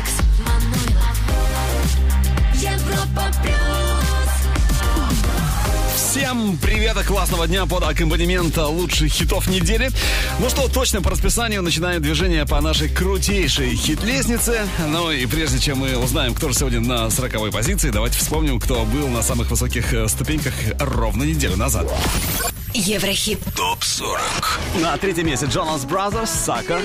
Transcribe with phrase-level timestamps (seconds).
[0.00, 1.16] Алекс Манойлов.
[2.54, 3.54] Европа плюс.
[5.94, 9.90] Всем привет и классного дня под аккомпанемент лучших хитов недели.
[10.38, 14.66] Ну что, точно по расписанию начинаем движение по нашей крутейшей хит-лестнице.
[14.88, 18.84] Ну и прежде чем мы узнаем, кто же сегодня на 40 позиции, давайте вспомним, кто
[18.84, 21.86] был на самых высоких э, ступеньках ровно неделю назад.
[22.72, 23.40] Еврохит.
[23.54, 24.60] ТОП 40.
[24.82, 26.80] На третьем месте Jonas Brothers, Sucker.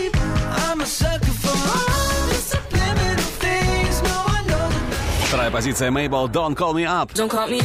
[5.36, 7.12] Вторая позиция Мейбл, Don't Call Me Up.
[7.14, 7.62] Don't call me.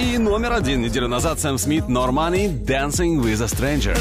[0.00, 3.94] И номер один неделю назад Сэм Смит, Нормани, Dancing with a Stranger.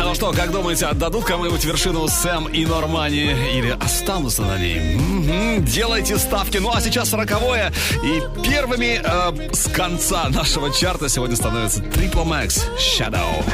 [0.00, 4.96] А ну что, как думаете, отдадут кому-нибудь вершину Сэм и Нормани или останутся на ней?
[4.96, 6.56] Мгм, делайте ставки.
[6.56, 7.74] Ну а сейчас сороковое.
[8.02, 13.44] И первыми э, с конца нашего чарта сегодня становится Triple Max Shadow.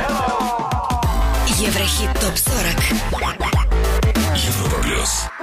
[1.59, 3.80] Еврохит ТОП-40.
[4.37, 5.40] Европа плюс.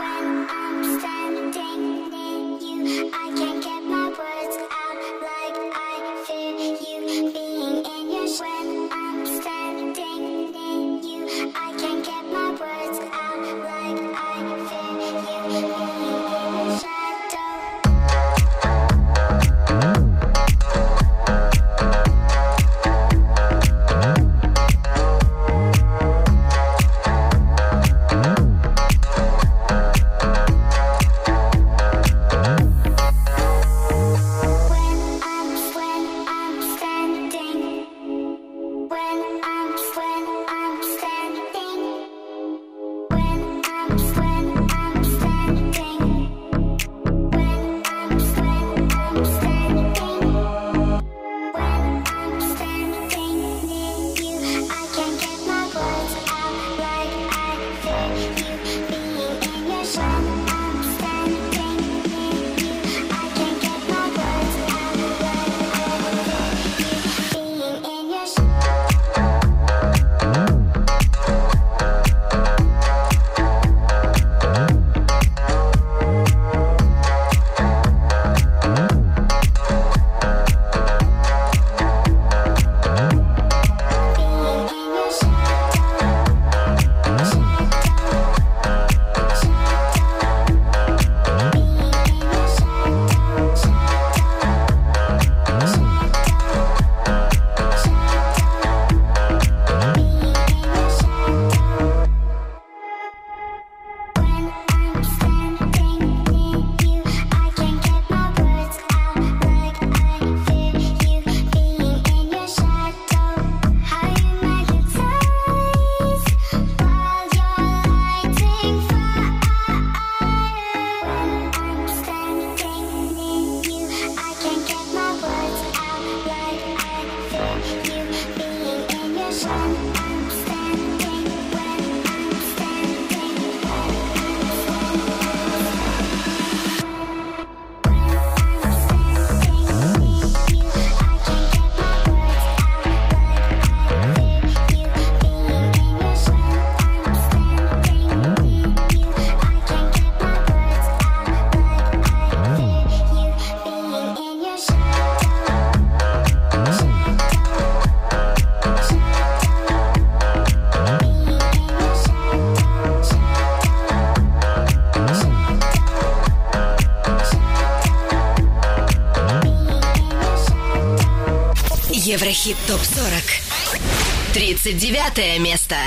[174.68, 175.78] 39 место.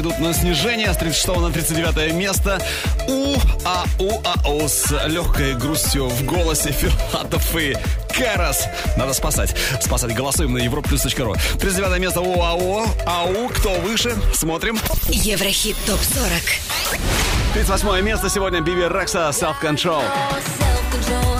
[0.00, 2.60] Идут на снижение с 36 на 39 место.
[3.08, 7.76] У, а, у, а, у с легкой грустью в голосе Филатов и
[8.16, 8.66] Карас.
[8.96, 9.54] Надо спасать.
[9.80, 11.36] Спасать голосуем на europlus.ru.
[11.58, 13.48] 39 место у, а, у, ау.
[13.48, 14.16] Кто выше?
[14.34, 14.78] Смотрим.
[15.08, 16.60] Еврохит ТОП-40.
[17.54, 20.02] 38 место сегодня Биби Рекса Self Control.
[20.58, 21.38] Self-control.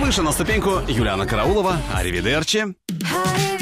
[0.00, 2.58] Выше на ступеньку Юлиана Караулова, Аривидерчи.
[2.58, 3.55] Arrivederci.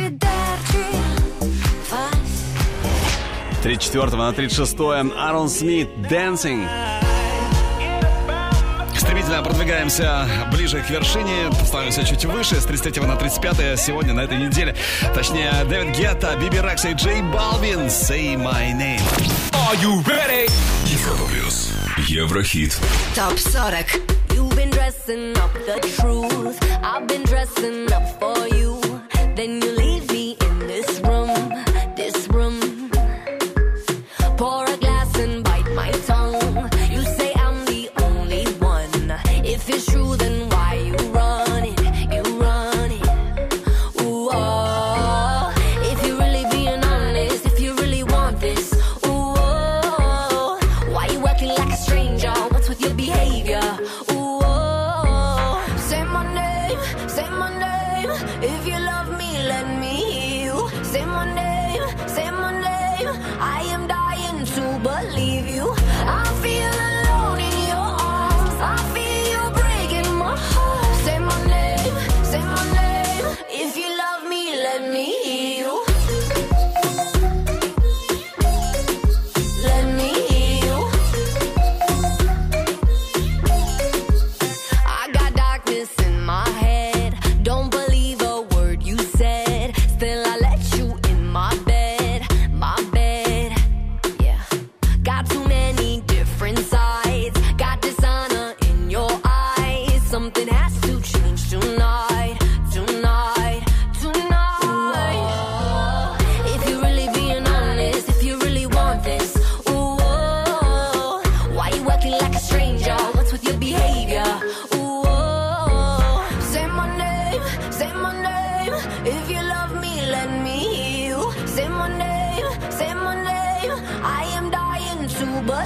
[3.64, 4.76] 34 на 36
[5.16, 6.68] Арон Смит Dancing.
[8.94, 14.36] Стремительно продвигаемся ближе к вершине, становимся чуть выше, с 33 на 35 сегодня на этой
[14.36, 14.76] неделе.
[15.14, 19.00] Точнее, Дэвид Гетта, Биби Рекс и Джей Балвин Say My Name.
[19.52, 20.46] Are you ready?
[20.84, 21.72] Европа плюс.
[22.06, 22.78] Еврохит.
[23.14, 24.12] ТОП-40.
[24.34, 26.58] You've been dressing up the truth.
[26.82, 28.53] I've been dressing up for you.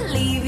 [0.07, 0.38] leave.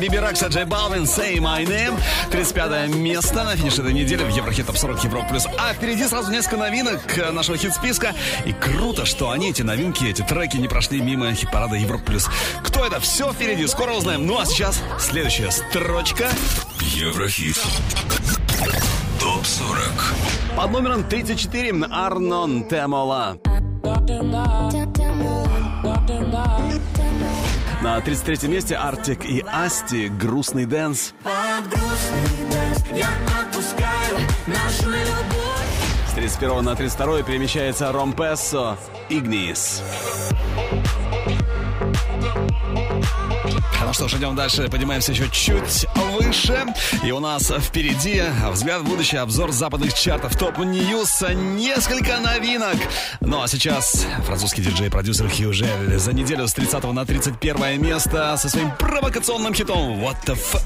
[0.00, 2.00] Биби Рекса, Джей Балвин, Say My Name.
[2.30, 5.46] 35 место на финише этой недели в Еврохит Топ 40 Европа Плюс.
[5.58, 8.14] А впереди сразу несколько новинок э, нашего хит-списка.
[8.46, 12.30] И круто, что они, эти новинки, эти треки не прошли мимо хит-парада Европа Плюс.
[12.64, 12.98] Кто это?
[12.98, 14.26] Все впереди, скоро узнаем.
[14.26, 16.30] Ну а сейчас следующая строчка.
[16.80, 17.60] Еврохит.
[19.20, 20.14] Топ 40.
[20.56, 23.36] Под номером 34 Арнон Темола.
[27.82, 31.14] На 33 месте Артик и Асти «Грустный дэнс».
[36.06, 38.76] С 31 на 32 перемещается Rompasso
[39.08, 39.82] «Ignis».
[43.90, 46.64] Ну что ж, идем дальше, поднимаемся еще чуть выше.
[47.02, 52.76] И у нас впереди взгляд в будущее, обзор западных чартов Top News и несколько новинок.
[53.18, 58.48] Ну а сейчас французский диджей-продюсер Хью Жель за неделю с 30 на 31 место со
[58.48, 60.62] своим провокационным хитом What the f...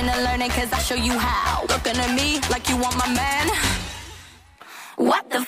[0.00, 1.62] teaching and learning, cause I show you how.
[1.68, 3.48] Looking at me like you want my man.
[4.96, 5.46] What the f?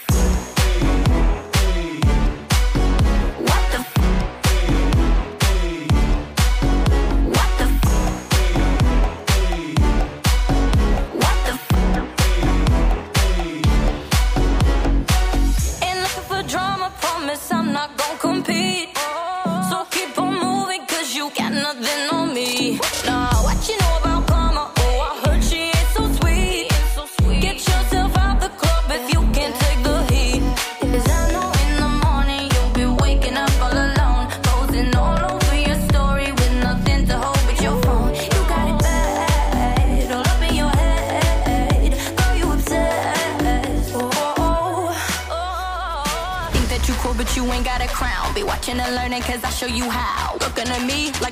[17.50, 18.96] I'm not gonna compete.
[19.70, 20.14] So keep
[49.52, 50.32] show you how.
[50.40, 51.31] Looking at me like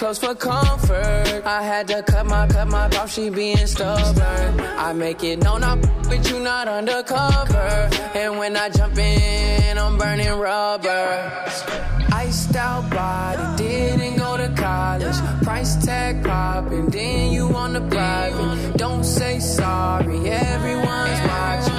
[0.00, 1.42] close for comfort.
[1.44, 4.58] I had to cut my cut my off, she being stubborn.
[4.86, 7.90] I make it known I'm with you, not undercover.
[8.14, 11.06] And when I jump in, I'm burning rubber.
[12.12, 15.18] Iced out body, didn't go to college.
[15.42, 18.78] Price tag popping, then you on the private.
[18.78, 21.69] Don't say sorry, everyone's watching.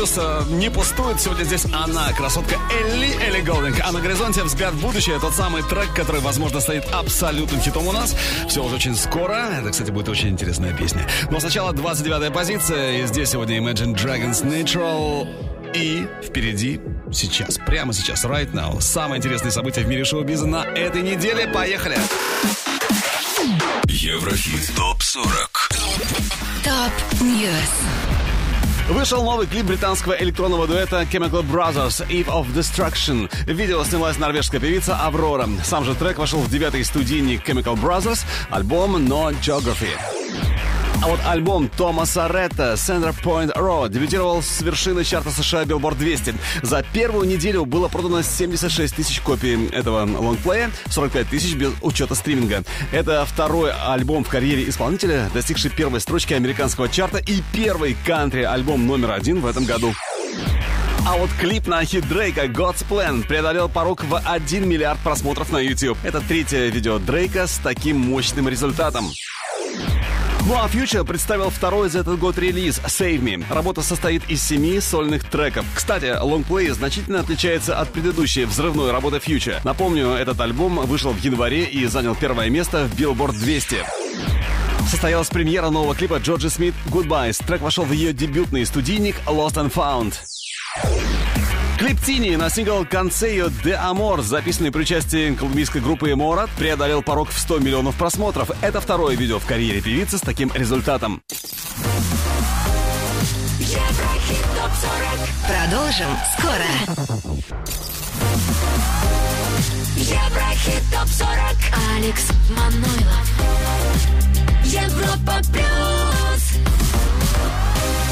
[0.00, 1.20] Плюс э, не пустует.
[1.20, 3.80] Сегодня здесь она, красотка Элли Элли Голдинг.
[3.84, 5.18] А на горизонте взгляд в будущее.
[5.20, 8.16] Тот самый трек, который, возможно, стоит абсолютным хитом у нас.
[8.48, 9.34] Все уже очень скоро.
[9.60, 11.06] Это, кстати, будет очень интересная песня.
[11.30, 13.02] Но сначала 29 позиция.
[13.02, 15.28] И здесь сегодня Imagine Dragons Natural.
[15.74, 16.80] И впереди
[17.12, 21.46] сейчас, прямо сейчас, right now, самое интересное событие в мире шоу-биза на этой неделе.
[21.46, 21.98] Поехали!
[23.84, 25.68] Еврохит ТОП 40.
[28.90, 33.30] Вышел новый клип британского электронного дуэта Chemical Brothers Eve of Destruction.
[33.46, 35.48] Видео снялась норвежская певица Аврора.
[35.62, 40.19] Сам же трек вошел в девятый студийник Chemical Brothers, альбом No Geography.
[41.02, 46.34] А вот альбом Томаса Ретта Center Point Row дебютировал с вершины чарта США Billboard 200.
[46.62, 52.64] За первую неделю было продано 76 тысяч копий этого лонгплея, 45 тысяч без учета стриминга.
[52.92, 59.12] Это второй альбом в карьере исполнителя, достигший первой строчки американского чарта и первый кантри-альбом номер
[59.12, 59.94] один в этом году.
[61.06, 65.58] А вот клип на хит Дрейка God's Plan преодолел порог в 1 миллиард просмотров на
[65.58, 65.96] YouTube.
[66.04, 69.06] Это третье видео Дрейка с таким мощным результатом.
[70.46, 73.44] Ну а Future представил второй за этот год релиз Save Me.
[73.50, 75.64] Работа состоит из семи сольных треков.
[75.74, 79.60] Кстати, лонгплей значительно отличается от предыдущей взрывной работы Future.
[79.64, 83.76] Напомню, этот альбом вышел в январе и занял первое место в Billboard 200.
[84.88, 87.44] Состоялась премьера нового клипа Джорджи Смит «Goodbyes».
[87.46, 90.14] Трек вошел в ее дебютный студийник «Lost and Found».
[91.80, 97.30] Клип Тини на сингл «Консейо де Амор», записанный при участии колумбийской группы Морат, преодолел порог
[97.30, 98.50] в 100 миллионов просмотров.
[98.60, 101.22] Это второе видео в карьере певицы с таким результатом.
[103.58, 105.30] Еврохит ТОП-40.
[105.48, 106.68] Продолжим скоро.
[109.96, 111.56] Еврохит ТОП-40.
[111.96, 113.26] Алекс Манойлов.
[114.64, 116.60] Европа Плюс.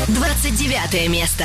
[0.09, 1.45] 29 место.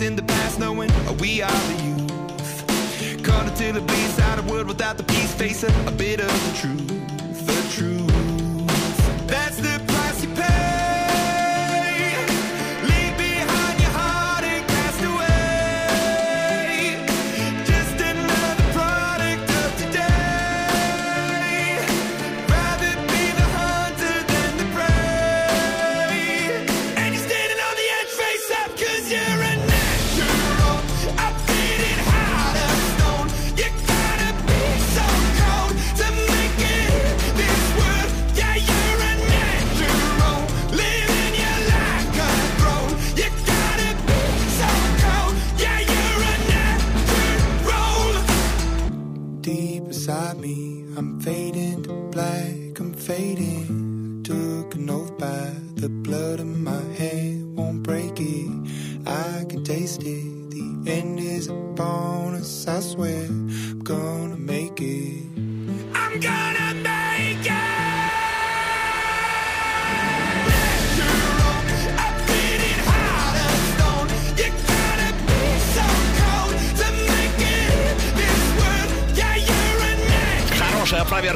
[0.00, 3.22] Find the the past, knowing we are the youth.
[3.22, 6.58] Caught until it bleeds out of world without the peace, facing a bit of the
[6.58, 6.99] truth,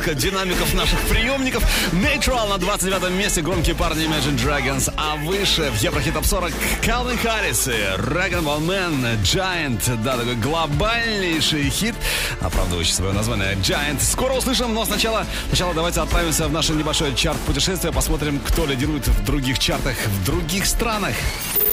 [0.05, 1.65] Проверка динамиков наших приемников.
[1.93, 3.41] Natural на 29 месте.
[3.41, 4.93] Громкие парни Imagine Dragons.
[4.97, 6.53] А выше в Еврохит Топ 40
[6.85, 10.03] Калвин Харрис и Dragon Ball Man Giant.
[10.03, 11.95] Да, такой глобальнейший хит,
[12.41, 14.01] оправдывающий свое название Giant.
[14.01, 17.93] Скоро услышим, но сначала, сначала давайте отправимся в наше небольшое чарт-путешествие.
[17.93, 21.15] Посмотрим, кто лидирует в других чартах в других странах.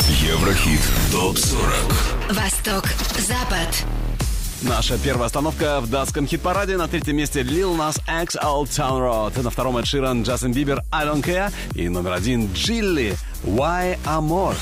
[0.07, 2.33] Еврохит ТОП-40.
[2.33, 2.85] Восток,
[3.19, 3.85] Запад.
[4.63, 6.77] Наша первая остановка в датском хит-параде.
[6.77, 9.41] На третьем месте Lil Nas X Old Town Road.
[9.41, 11.51] На втором Эд Ширан, Джастин Бибер I Don't Care.
[11.73, 14.55] И номер один Джилли Why Amor.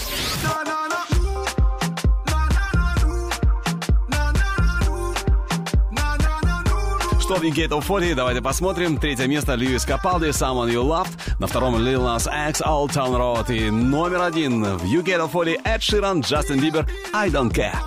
[7.29, 8.15] что в Top 40?
[8.15, 8.97] Давайте посмотрим.
[8.97, 11.11] Третье место Льюис Капалди, Someone You Loved.
[11.39, 13.55] На втором Lil Nas X, Old Town Road.
[13.55, 17.77] И номер один в UK Top 40 Эд Ширан, Джастин Бибер, I Don't Care.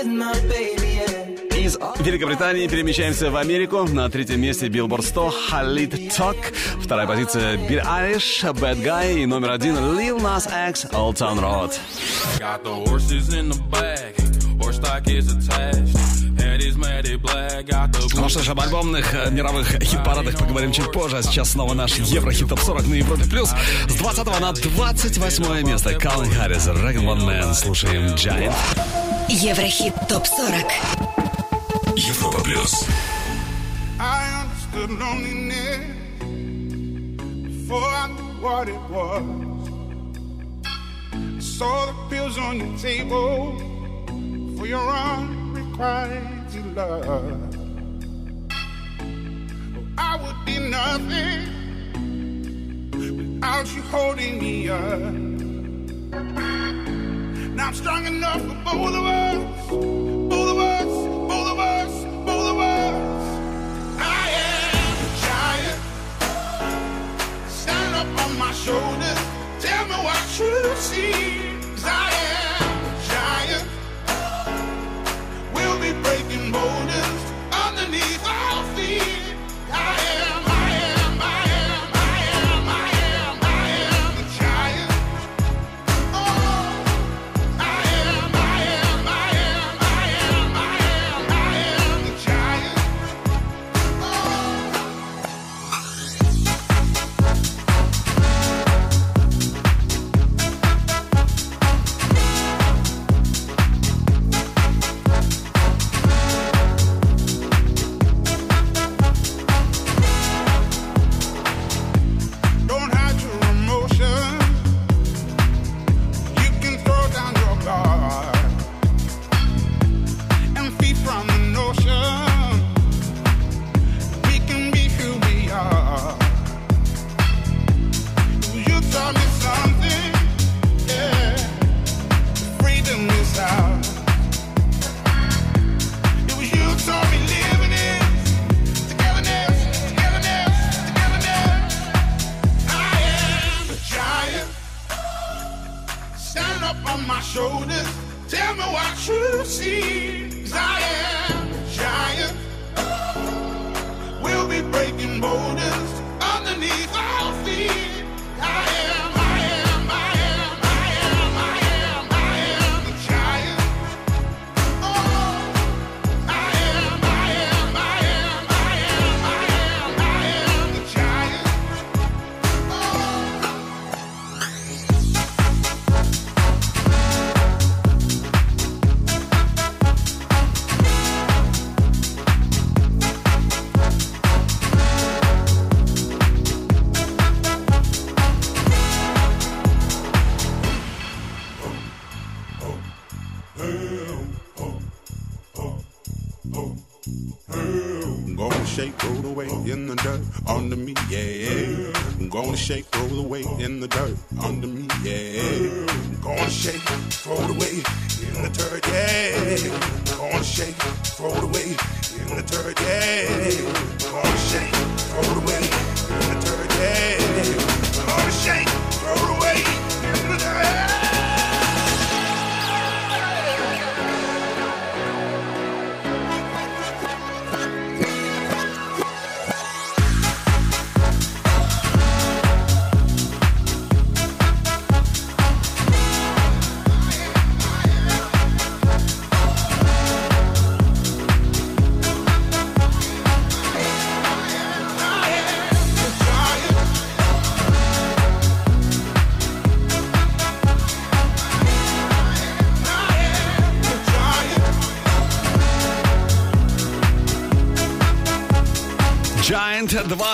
[0.00, 3.84] Из Великобритании перемещаемся в Америку.
[3.84, 6.38] На третьем месте Billboard 100 Халид Talk.
[6.82, 9.22] Вторая позиция Билл Irish, Bad Guy.
[9.22, 11.72] И номер один Lil Nas X, Old Town Road.
[12.38, 14.16] Got the horses in the back,
[14.58, 16.20] horse stock is attached.
[18.14, 21.18] Ну что ж, об альбомных э, мировых хит-парадах поговорим чуть позже.
[21.18, 23.50] А сейчас снова наш Еврохит Топ 40 на Европе Плюс.
[23.88, 27.54] С 20 на 28 место Калвин Харрис, Dragon One Man.
[27.54, 28.54] Слушаем Giant.
[29.29, 30.65] Еврохит ТОП-40.
[31.95, 32.87] Европа плюс.
[33.99, 35.79] I understood loneliness
[37.47, 39.23] before I knew what it was.
[41.13, 43.57] I saw the pills on your table
[44.57, 47.55] for your unrequited love.
[49.97, 51.47] I would be nothing
[52.91, 55.25] without you holding me up.
[57.60, 60.86] Now I'm strong enough for both of us, both of us,
[61.28, 63.42] both of us, both of us.
[63.98, 65.80] I am a giant.
[67.50, 69.20] Stand up on my shoulders.
[69.60, 71.12] Tell me what you see.
[71.60, 73.68] 'Cause I am a giant.
[75.54, 76.19] We'll be breaking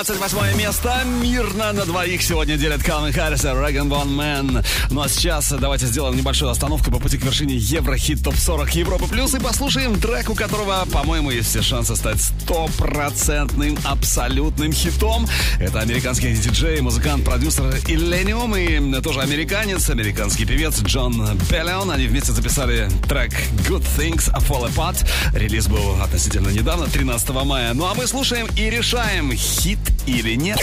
[0.06, 1.02] 28 место.
[1.20, 4.62] Мирно на двоих сегодня делят Calvin Harris и Rag'n'Bone Man.
[4.90, 9.08] Ну а сейчас давайте сделаем небольшую остановку по пути к вершине Еврохит Топ 40 Европы
[9.08, 15.26] Плюс и послушаем трек, у которого, по-моему, есть все шансы стать стопроцентным абсолютным хитом.
[15.58, 21.90] Это американский диджей, музыкант, продюсер Illenium и тоже американец, американский певец Джон Беллион.
[21.90, 23.32] Они вместе записали трек
[23.68, 25.04] Good Things Fall Apart.
[25.34, 27.74] Релиз был относительно недавно, 13 мая.
[27.74, 30.59] Ну а мы слушаем и решаем, хит или нет.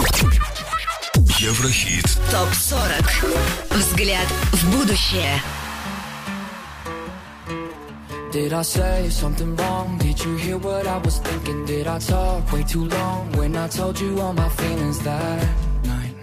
[1.39, 2.05] Еврохит.
[2.31, 3.05] ТОП 40.
[3.71, 5.41] Взгляд в будущее.
[8.33, 9.97] Did I say something wrong?
[9.99, 11.65] Did you hear what I was thinking?
[11.65, 15.49] Did I talk way too long when I told you all my feelings that
[15.85, 16.15] night?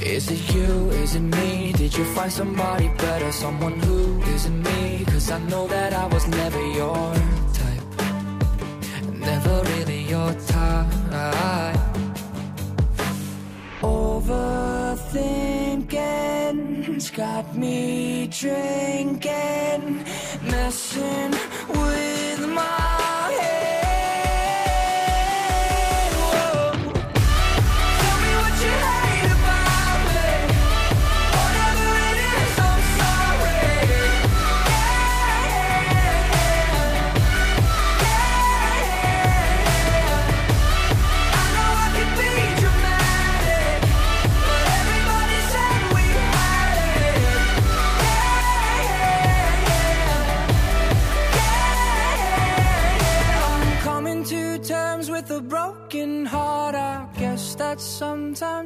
[0.00, 0.90] Is it you?
[0.90, 1.72] Is it me?
[1.72, 3.30] Did you find somebody better?
[3.30, 5.04] Someone who isn't me?
[5.06, 7.14] Cause I know that I was never your
[17.37, 20.06] Got me drinking,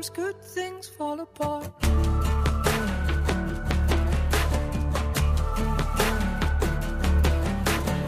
[0.02, 1.70] sometimes good things fall apart.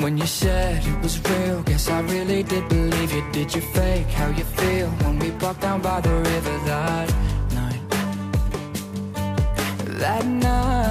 [0.01, 3.23] When you said it was real, guess I really did believe you.
[3.32, 7.13] Did you fake how you feel when we walked down by the river that
[7.53, 7.89] night?
[9.99, 10.82] That night.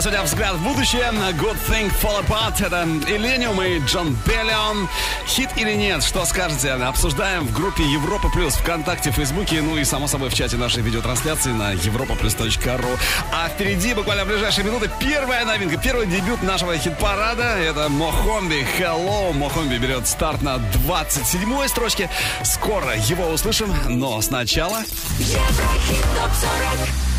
[0.00, 1.10] Нас сегодня взгляд в будущее.
[1.12, 2.64] Good Thing Fall Apart.
[2.64, 4.88] Это Illenium и Джон Беллион.
[5.26, 6.02] Хит или нет?
[6.02, 6.70] Что скажете?
[6.70, 11.50] Обсуждаем в группе Европа Плюс ВКонтакте, Фейсбуке, ну и, само собой, в чате нашей видеотрансляции
[11.50, 12.98] на europaplus.ru.
[13.30, 17.58] А впереди, буквально в ближайшие минуты, первая новинка, первый дебют нашего хит-парада.
[17.58, 19.34] Это Мохомби Hello.
[19.34, 22.08] Мохомби берет старт на 27-й строчке.
[22.42, 24.78] Скоро его услышим, но сначала...
[25.18, 26.30] Еврохит топ
[26.78, 27.09] 40.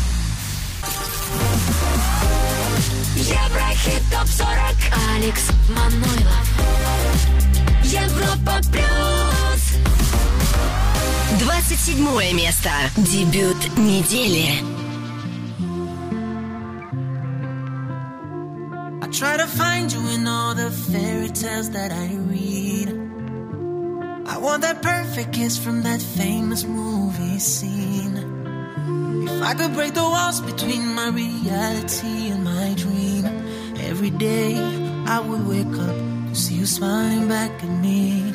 [3.32, 4.52] Еврохит топ 40.
[5.16, 6.46] Алекс Манойлов.
[7.84, 9.62] Европа плюс.
[11.40, 12.70] 27 место.
[12.96, 14.62] Дебют недели.
[19.02, 22.88] I try to find you in all the fairy tales that I read.
[24.26, 28.41] I want that perfect kiss from that famous movie scene.
[28.84, 33.24] If I could break the walls between my reality and my dream,
[33.78, 34.56] every day
[35.06, 35.96] I would wake up
[36.28, 38.31] to see you smiling back at me.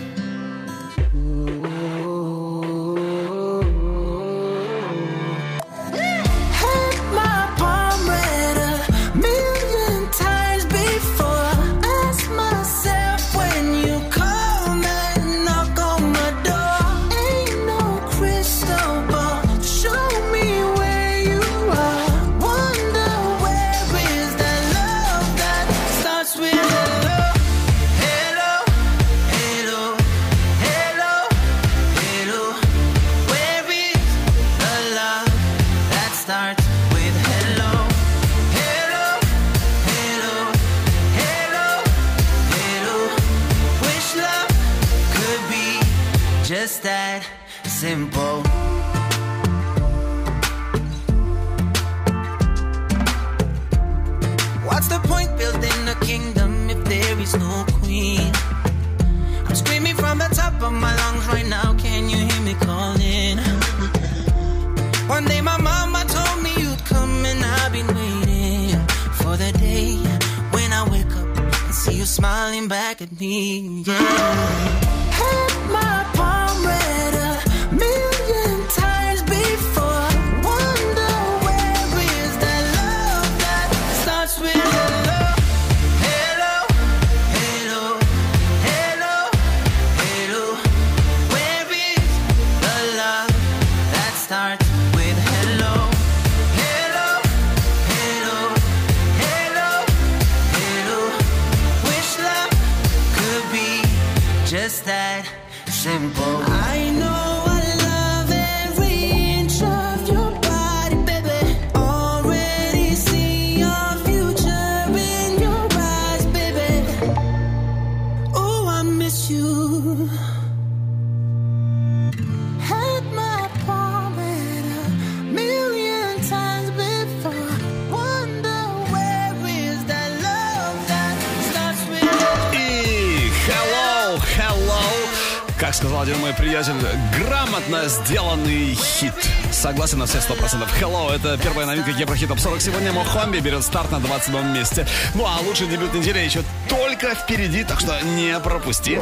[140.07, 140.67] на все 100%.
[140.79, 142.61] Hello, это первая новинка Еврохит Топ 40.
[142.61, 144.87] Сегодня Мохомби берет старт на 27 месте.
[145.15, 148.99] Ну а лучший дебют недели еще только впереди, так что не пропусти.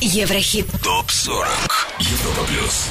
[0.00, 0.66] Еврохит.
[0.82, 1.46] Топ 40.
[1.98, 2.86] Европа плюс.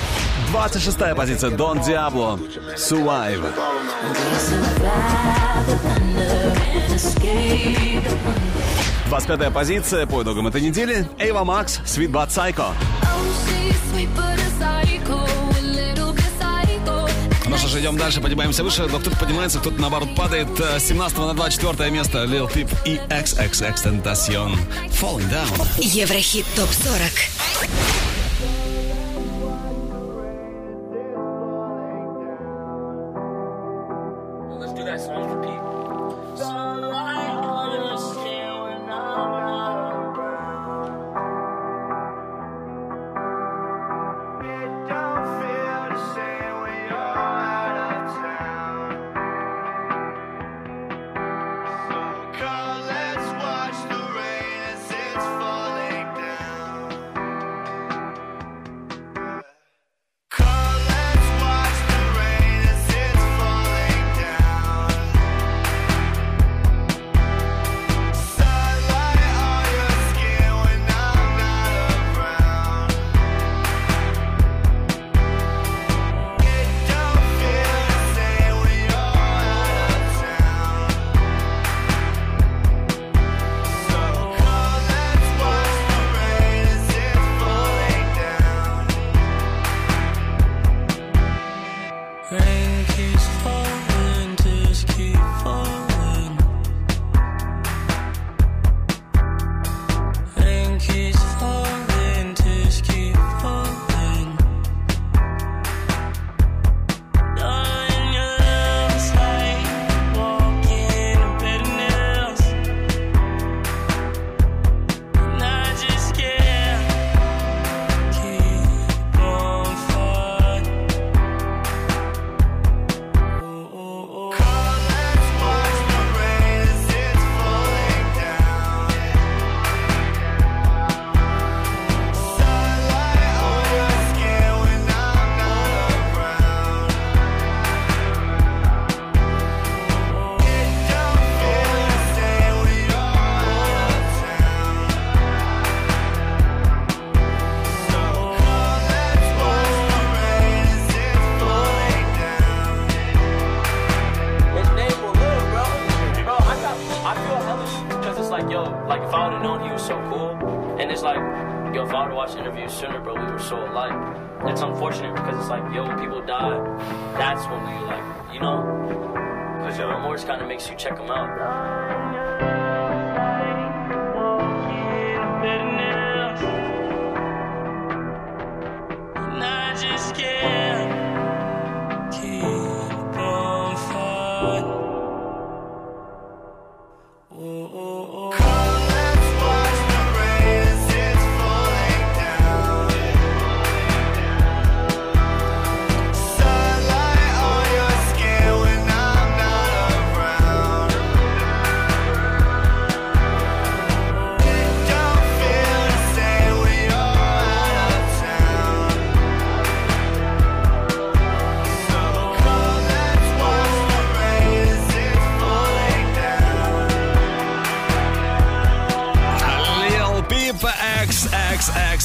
[0.51, 1.49] 26 позиция.
[1.51, 2.39] Дон Диабло.
[2.75, 3.43] Survive.
[6.97, 8.03] Survive
[9.07, 11.07] 25 позиция по итогам этой недели.
[11.19, 12.73] Эйва Макс, Sweet But Psycho.
[17.53, 20.47] Мы же идем дальше, поднимаемся выше, но кто-то поднимается, кто-то наоборот падает.
[20.59, 24.57] Э, 17 на 24 место Lil Peep и XXX Tentacion.
[24.89, 25.69] Falling Down.
[25.77, 27.42] Еврохит ТОП-40.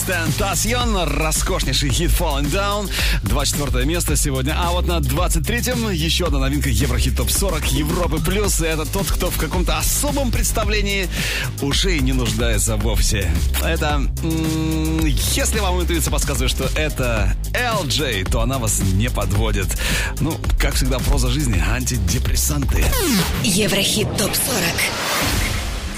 [0.09, 2.90] Тентасьон, роскошнейший хит Falling Down,
[3.24, 4.57] 24 место сегодня.
[4.59, 8.61] А вот на 23-м еще одна новинка Еврохит Топ 40 Европы Плюс.
[8.61, 11.09] И это тот, кто в каком-то особом представлении
[11.61, 13.30] уже и не нуждается вовсе.
[13.62, 19.66] Это, м, если вам интуиция подсказывает, что это LJ, то она вас не подводит.
[20.20, 22.84] Ну, как всегда, проза жизни, антидепрессанты.
[23.44, 24.38] Еврохит ТОП 40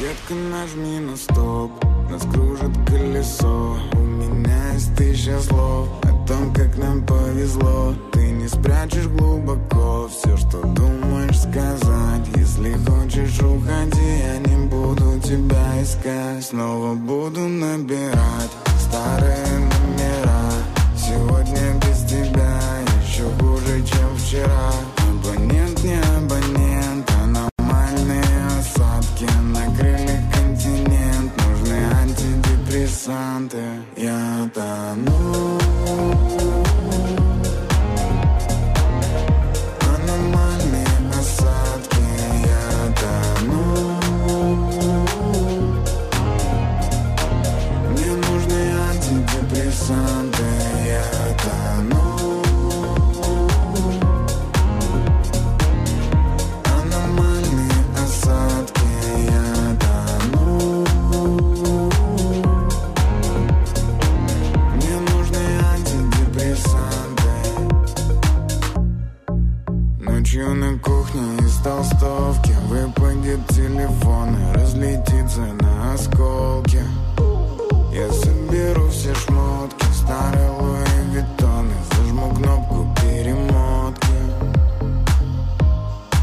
[0.00, 3.76] Детка, нажми на стоп Нас кружит колесо.
[3.92, 7.94] У меня есть тысяча слов О том, как нам повезло.
[8.10, 12.26] Ты не спрячешь глубоко Все, что думаешь сказать.
[12.34, 16.44] Если хочешь, уходи Я не буду тебя искать.
[16.44, 18.50] Снова буду набирать
[18.80, 20.50] Старые номера.
[20.96, 22.58] Сегодня без тебя
[23.04, 24.99] Еще хуже, чем вчера
[33.08, 35.59] антидепрессанты Я тону Аномальные
[71.70, 76.82] толстовки Выпадет телефон и разлетится на осколки.
[77.92, 84.06] Я соберу все шмотки Старые Луи Виттоны Зажму кнопку перемотки.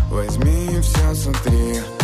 [0.10, 1.97] Возьми и все сотри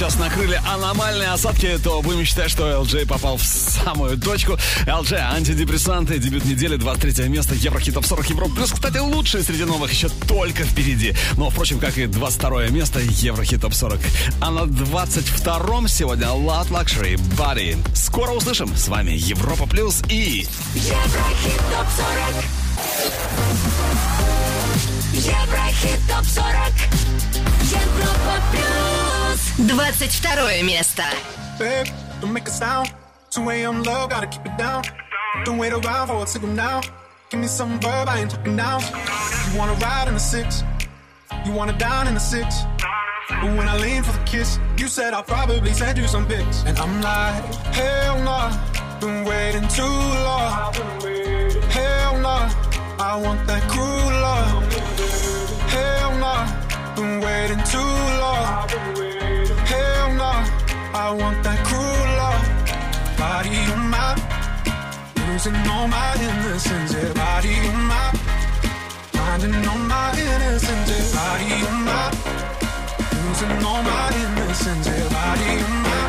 [0.00, 4.56] сейчас накрыли аномальные осадки, то будем считать, что LJ попал в самую точку.
[4.86, 8.54] LJ, антидепрессанты, дебют недели, 23 место, Еврохит Топ 40 Европа.
[8.54, 11.14] Плюс, кстати, лучшие среди новых еще только впереди.
[11.36, 14.00] Но, впрочем, как и 22 место, Еврохит Топ 40.
[14.40, 17.76] А на 22-м сегодня Loud Luxury Body.
[17.94, 18.74] Скоро услышим.
[18.74, 20.46] С вами Европа Плюс и...
[20.74, 22.44] Еврохит топ 40
[25.12, 26.46] Еврохит топ 40
[27.64, 28.99] Европа плюс
[29.57, 31.03] 22 место.
[31.57, 31.87] Babe,
[32.21, 32.93] don't make a sound.
[33.31, 33.83] 2 a.m.
[33.83, 34.83] low, gotta keep it down.
[35.43, 36.81] Don't wait around for a signal now.
[37.29, 38.81] Give me some verb, I ain't talking down.
[39.51, 40.63] You wanna ride in the six,
[41.45, 42.63] you wanna down in the six.
[43.29, 46.63] But when I lean for the kiss, you said I'll probably send you some pics.
[46.65, 47.43] And I'm like,
[47.73, 48.51] hell nah,
[48.99, 50.73] been waiting too long.
[51.69, 52.49] Hell nah,
[52.99, 54.63] I want that cruel love.
[55.69, 59.08] Hell nah, been waiting too long.
[61.10, 62.46] I want that cruel love.
[63.18, 64.14] Body on my,
[65.26, 66.94] losing all my innocence.
[66.94, 68.12] Yeah, body on my,
[69.10, 70.86] finding all my innocence.
[70.86, 72.14] Yeah, body on my,
[73.26, 74.86] losing all my innocence.
[74.86, 76.00] Yeah, body on my,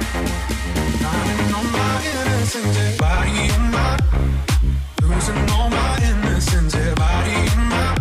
[1.01, 2.77] finding all my innocence.
[2.77, 3.97] Yeah, body on my,
[5.01, 6.75] losing all my innocence.
[6.75, 8.00] Yeah, body on my,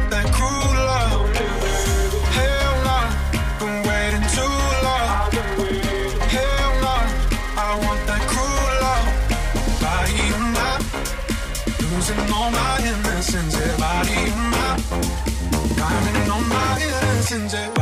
[17.31, 17.80] messenger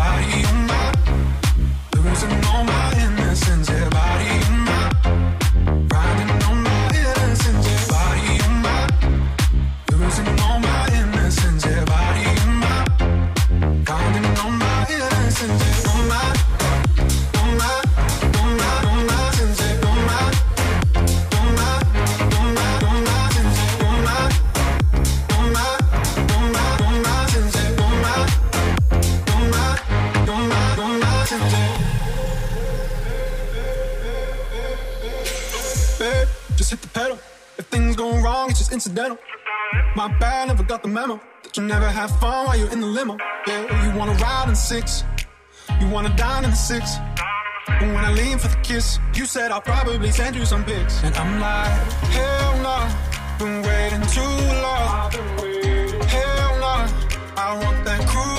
[38.29, 39.17] wrong, it's just incidental.
[39.95, 41.19] My bad, never got the memo.
[41.43, 43.17] That you never have fun while you're in the limo.
[43.47, 45.03] Yeah, oh, you wanna ride in six.
[45.81, 46.83] You wanna dine in the six.
[47.81, 51.03] And when I lean for the kiss, you said I'll probably send you some pics.
[51.03, 51.73] And I'm like,
[52.17, 52.77] hell no,
[53.39, 55.11] been waiting too long.
[56.15, 56.75] Hell no,
[57.45, 58.38] I want that cruel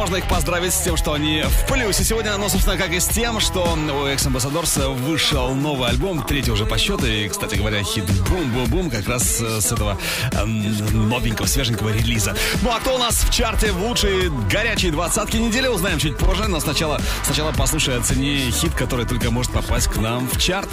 [0.00, 2.34] Можно их поздравить с тем, что они в плюсе сегодня.
[2.38, 6.64] Ну, собственно, как и с тем, что у X Ambassadors вышел новый альбом, третий уже
[6.64, 7.04] по счету.
[7.04, 9.98] И, кстати говоря, хит Бум-бум-бум как раз э, с этого
[10.32, 12.34] эм, новенького, свеженького релиза.
[12.62, 16.48] Ну, а кто у нас в чарте в лучшие горячие двадцатки недели, узнаем чуть позже.
[16.48, 20.70] Но сначала, сначала послушай, оцени хит, который только может попасть к нам в чарт.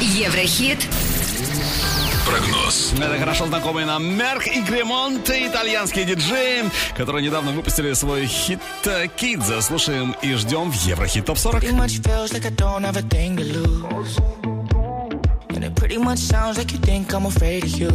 [0.00, 0.86] Еврохит
[2.70, 2.92] Прогноз.
[2.92, 6.64] Это хорошо знакомые нам Мерк и Гремонт, итальянские диджеи,
[6.96, 9.60] которые недавно выпустили свой хит э, Кидза.
[9.60, 11.62] Слушаем и ждем в Еврохит Топ 40.
[11.62, 14.18] Pretty much feels like I don't have a thing to lose.
[15.48, 17.90] And it pretty much sounds like you think I'm afraid of you.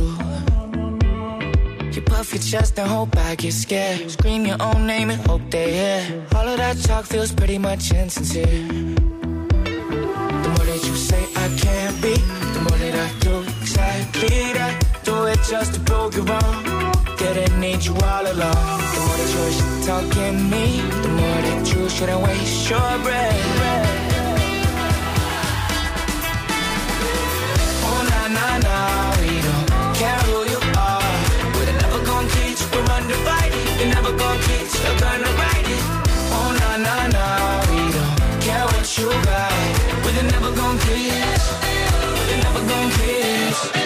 [1.94, 4.12] You puff your chest and hold back, you're scared.
[4.12, 6.26] Scream your own name and hope they hear.
[6.36, 8.95] All of that talk feels pretty much insincere.
[15.50, 18.80] just a Pokemon Didn't need you all along.
[18.94, 22.92] The more that you should talk in me The more that you shouldn't waste your
[23.06, 23.46] breath.
[27.86, 28.78] Oh na na na
[29.22, 29.70] We don't
[30.00, 31.14] care who you are.
[31.56, 33.66] We're never gonna teach We're undivided.
[33.78, 35.68] You're never gonna teach You're gonna write.
[35.76, 35.84] It
[36.38, 37.26] Oh na na na
[37.70, 39.54] We don't care what you got
[40.04, 41.46] We're never gonna teach
[42.28, 43.85] We're never gonna teach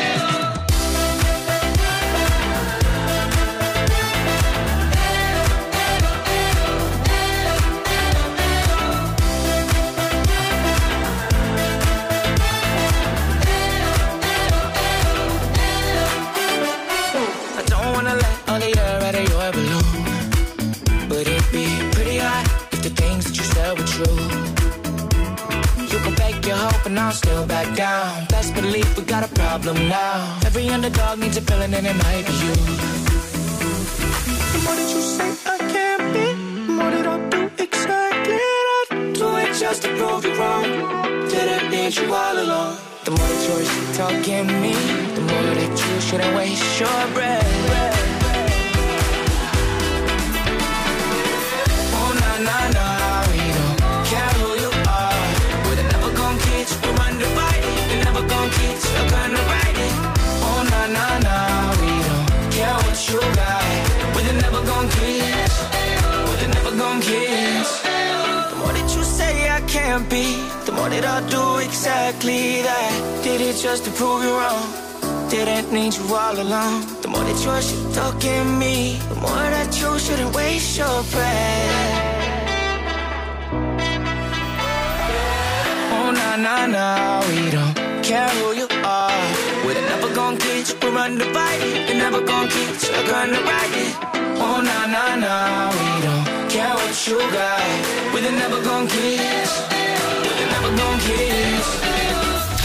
[27.09, 28.25] and I'll still back down.
[28.27, 30.39] Best believe we got a problem now.
[30.45, 32.53] Every underdog needs a villain and it might be you.
[34.53, 39.13] The more that you say I can't be, more that I'll do exactly that.
[39.19, 40.63] Do it just to prove you wrong.
[41.29, 42.77] Didn't need you all along.
[43.05, 44.73] The more that you're talking me,
[45.15, 47.88] the more that you shouldn't waste your breath.
[67.01, 67.69] Kiss.
[68.49, 70.25] The more that you say I can't be,
[70.65, 72.91] the more that I'll do exactly that.
[73.23, 74.67] Did it just to prove you wrong.
[75.29, 76.75] Didn't need you all along.
[77.01, 82.09] The more that you're shit talking me, the more that you shouldn't waste your breath.
[85.95, 86.85] Oh na na na,
[87.29, 89.21] we don't care who you are.
[89.65, 91.87] We're never gonna get you, we're undivided.
[91.87, 93.93] We're never gonna get you, I'm gonna ride it.
[94.41, 95.35] Oh na na na,
[95.77, 97.61] we don't care what you got.
[98.13, 99.51] We're never gonna kiss,
[100.37, 101.65] we're never gonna kiss.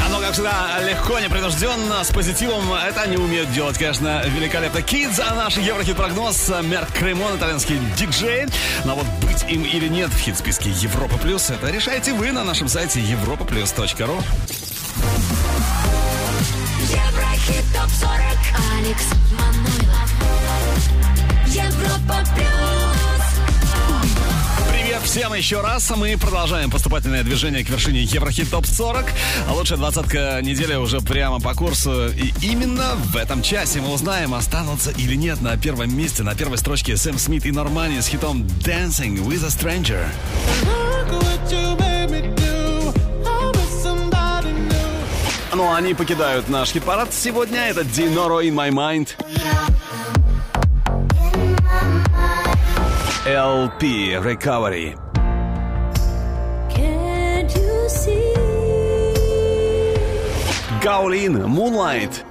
[0.07, 2.73] Оно, как всегда, легко, непринужденно, с позитивом.
[2.73, 4.79] Это они умеют делать, конечно, великолепно.
[4.79, 6.53] Kids, а наш Еврохит-прогноз.
[6.63, 8.47] Мерк Кремон, итальянский диджей.
[8.85, 12.69] Но вот быть им или нет в хит-списке Европа Плюс, это решаете вы на нашем
[12.69, 14.23] сайте europaplus.ru.
[16.81, 18.39] Еврохит ТОП-40
[18.79, 19.07] Алекс
[19.39, 20.11] Манойлов
[21.47, 22.74] Европа Плюс
[25.05, 25.91] всем еще раз.
[25.97, 29.05] Мы продолжаем поступательное движение к вершине Еврохит Топ 40.
[29.49, 32.09] А лучшая двадцатка недели уже прямо по курсу.
[32.09, 36.59] И именно в этом часе мы узнаем, останутся или нет на первом месте, на первой
[36.59, 40.07] строчке Сэм Смит и Нормани с хитом Dancing with a Stranger.
[45.55, 47.69] Ну, а они покидают наш хит-парад сегодня.
[47.69, 49.09] Это Dinoro in My Mind.
[53.27, 54.99] LP Recovery.
[60.83, 62.23] Гаулин Moonlight.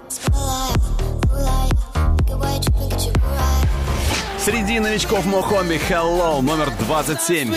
[4.37, 7.55] Среди новичков Мохомби Hello номер 27.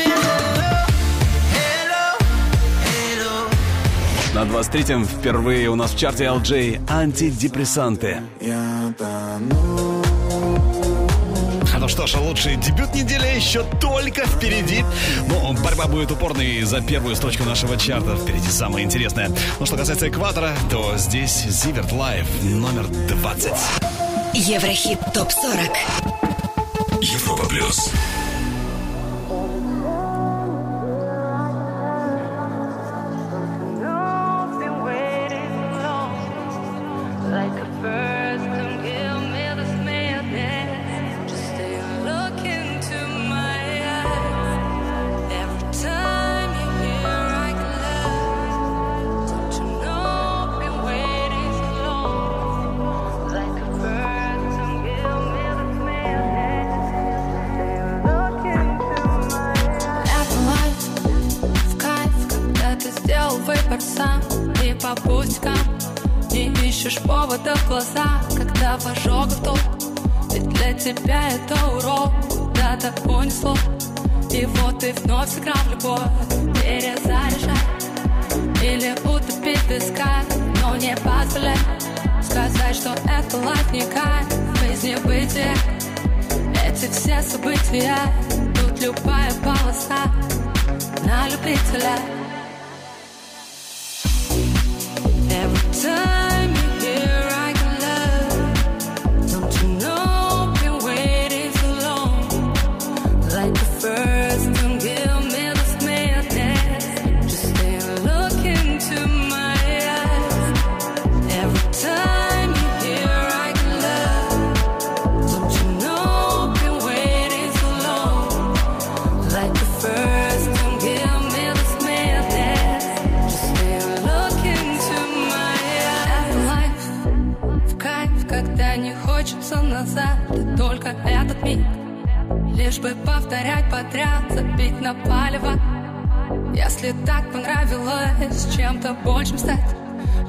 [4.35, 8.23] На 23-м впервые у нас в чарте LJ антидепрессанты.
[8.41, 9.96] Я тону
[11.87, 14.85] ну что ж, лучший дебют недели еще только впереди.
[15.29, 18.17] Ну, борьба будет упорной за первую строчку нашего чарта.
[18.17, 19.31] Впереди самое интересное.
[19.61, 23.53] Ну, что касается экватора, то здесь Зиверт Лайв номер 20.
[24.35, 27.03] Еврохит ТОП-40.
[27.03, 27.93] Европа плюс.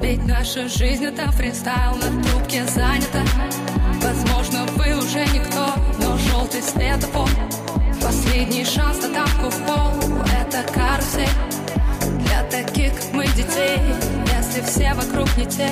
[0.02, 3.24] Ведь наша жизнь это фристайл, на трубке занята.
[4.02, 7.30] Возможно, вы уже никто, но желтый свет светофор
[8.02, 11.28] Последний шанс на тапку в пол— это карусель.
[12.26, 13.80] Для таких, как мы, детей,
[14.38, 15.70] если все вокруг не те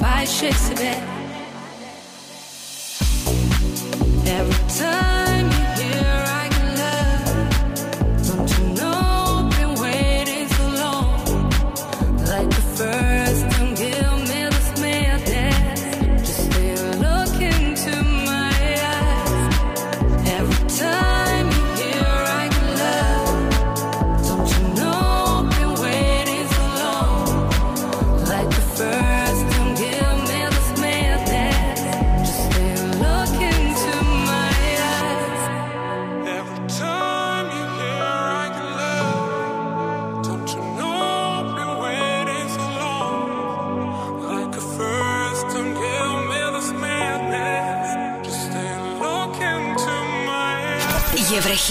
[0.00, 0.94] Поищи себе.
[4.26, 5.31] Every time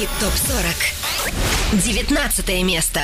[0.02, 1.80] Хит ТОП-40.
[1.84, 3.02] 19 место.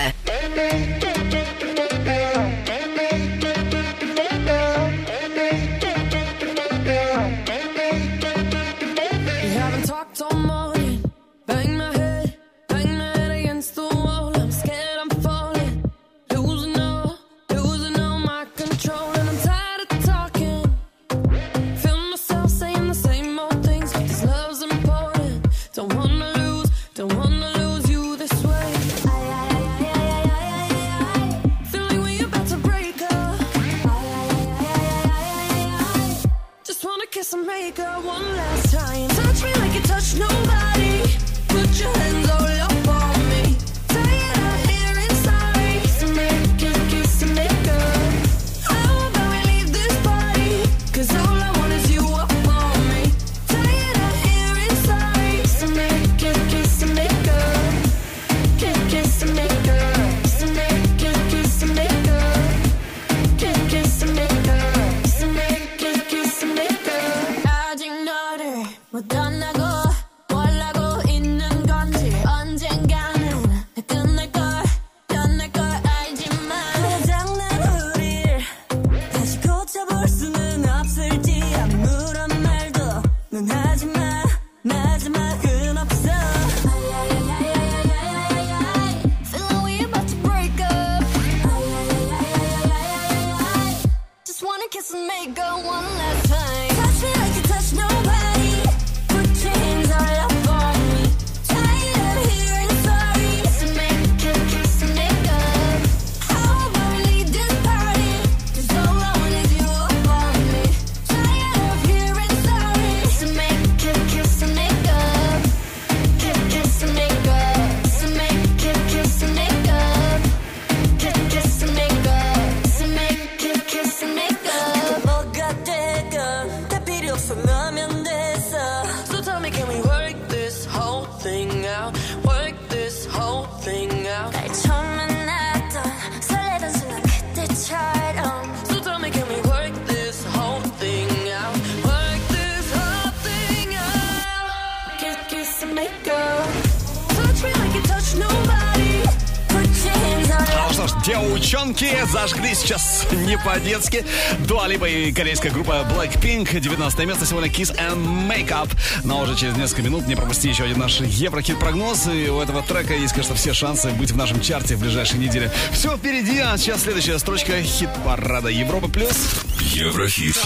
[153.28, 154.06] не по-детски.
[154.48, 156.58] Дуалипа и корейская группа Blackpink.
[156.60, 158.70] 19 место сегодня Kiss and Makeup.
[159.04, 162.08] Но уже через несколько минут не пропусти еще один наш Еврохит-прогноз.
[162.08, 165.52] И у этого трека есть, конечно, все шансы быть в нашем чарте в ближайшей неделе.
[165.72, 169.32] Все впереди, а сейчас следующая строчка хит-парада Европа плюс.
[169.60, 170.38] Еврохит.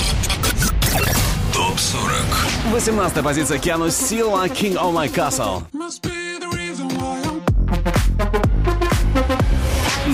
[1.53, 2.13] Топ 40.
[2.71, 5.63] 18 позиция Киану Сила, King of My Castle.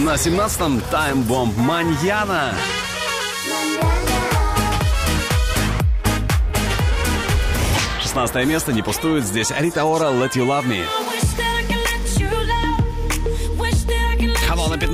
[0.07, 2.53] на 17-м «Таймбомб Маньяна».
[8.01, 11.06] Шестнадцатое место не пустует здесь Рита Ора «Let You Love Me».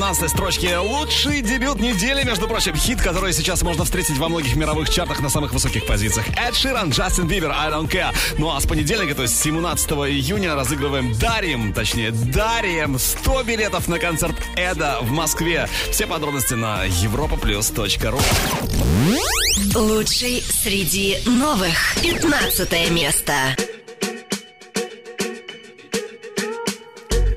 [0.04, 0.78] 15 строчке.
[0.80, 5.30] Лучший дебют недели, между прочим, хит, который сейчас можно встретить во многих мировых чартах на
[5.30, 6.28] самых высоких позициях.
[6.38, 8.14] Эд Ширан, Джастин Бибер, I Don't Care.
[8.38, 13.97] Ну а с понедельника, то есть 17 июня, разыгрываем, дарим, точнее, дарим 100 билетов на
[13.97, 15.70] концерт Эда в Москве.
[15.89, 18.22] Все подробности на europaplus.ru
[19.74, 21.95] Лучший среди новых.
[22.01, 23.34] 15 место.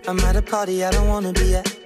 [0.08, 1.85] I'm at a party I don't wanna be at.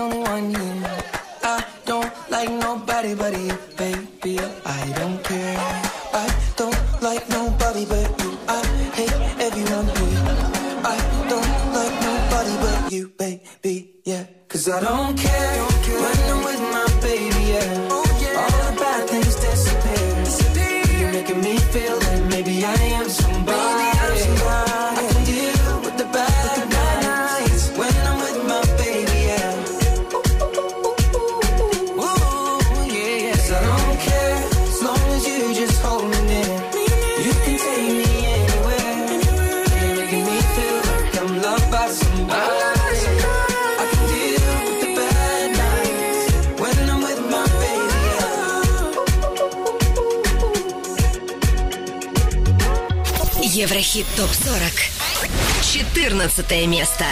[0.00, 1.02] Only one here.
[1.42, 3.56] I don't like nobody but you,
[54.20, 54.90] ТОП-40.
[55.62, 57.06] 14 место.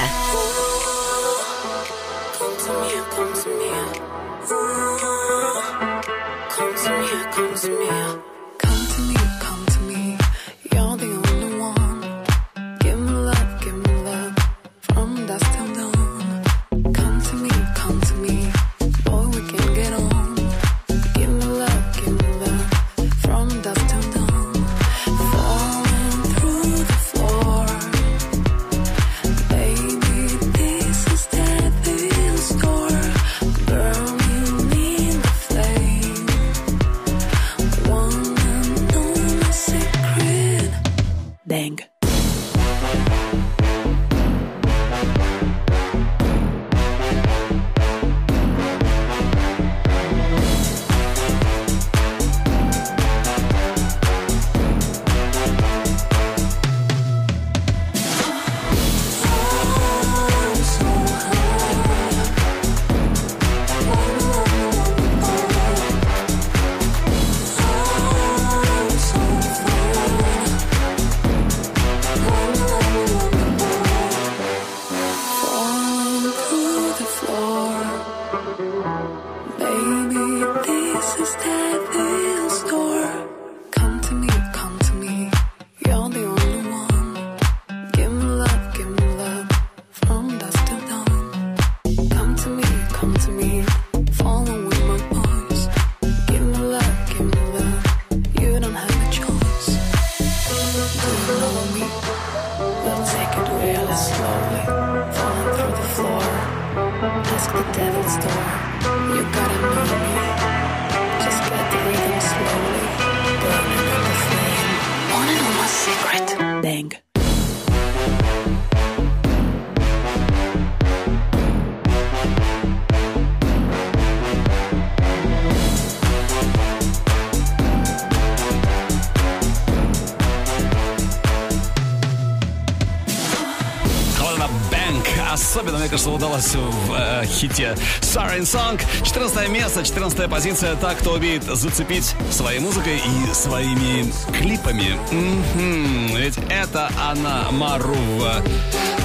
[136.09, 138.81] Кажется, удалось в э, хите Siren Song.
[139.05, 140.75] 14 место, 14 позиция.
[140.77, 144.99] Так, кто умеет зацепить своей музыкой и своими клипами.
[145.11, 146.17] Мгм.
[146.17, 148.43] Ведь это Анна Марува.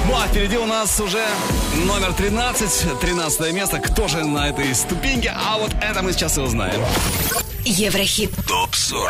[0.08, 1.24] Ну а впереди у нас уже
[1.86, 3.80] номер 13, 13 место.
[3.80, 5.34] Кто же на этой ступеньке?
[5.36, 6.82] А вот это мы сейчас и узнаем.
[7.66, 8.32] Еврохит.
[8.48, 9.10] ТОП-40.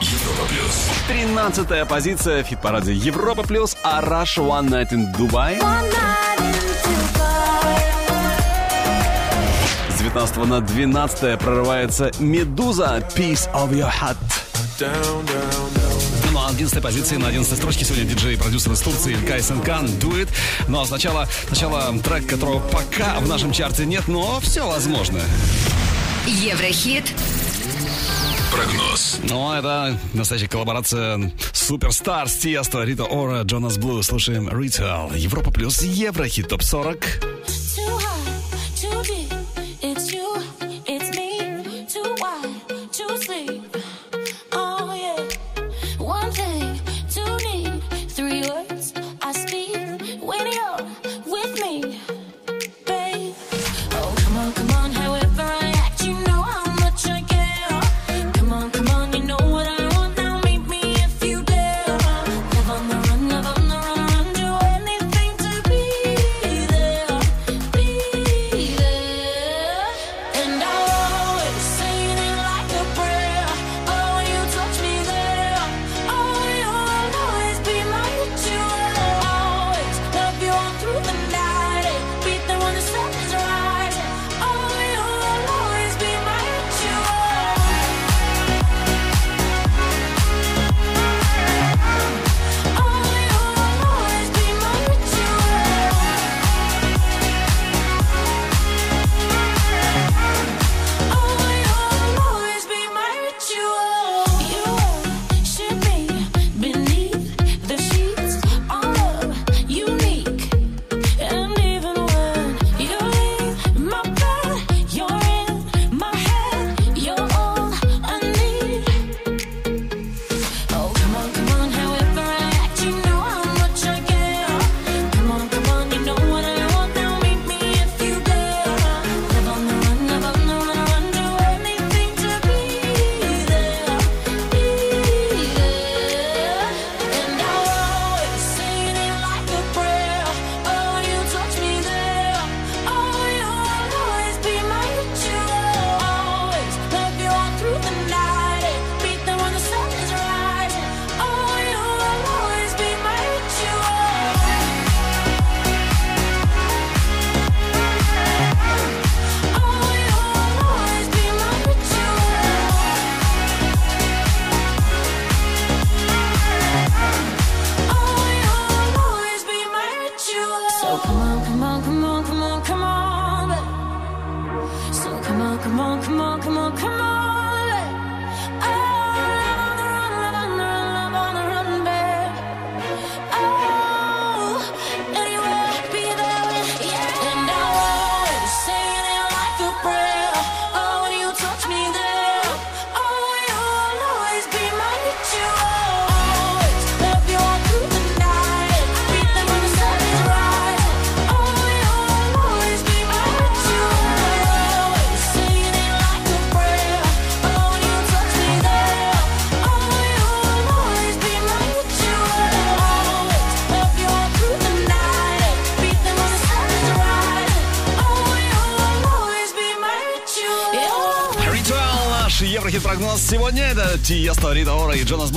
[0.00, 0.88] Европа плюс.
[1.08, 5.58] 13 позиция в хит-параде Европа плюс Араш One Night in Dubai.
[5.58, 6.29] С
[10.12, 14.16] 19 на 12 прорывается Медуза Piece of Your Heart.
[16.32, 19.86] Ну а 11 позиции на 11 строчке сегодня диджей и продюсер из Турции Илькай Сенкан
[19.86, 20.28] Do It.
[20.66, 25.20] Ну а сначала, сначала трек, которого пока в нашем чарте нет, но все возможно.
[26.26, 27.04] Еврохит.
[28.52, 29.20] Прогноз.
[29.22, 34.02] Ну, это настоящая коллаборация Суперстар с Тиесто, Рита Ора, Джонас Блу.
[34.02, 35.16] Слушаем Ritual.
[35.16, 37.29] Европа плюс Еврохит ТОП 40.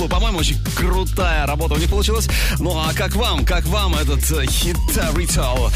[0.04, 0.08] клубу.
[0.08, 2.28] По-моему, очень крутая работа у них получилась.
[2.58, 5.72] Ну а как вам, как вам этот э, хит э, Ritual?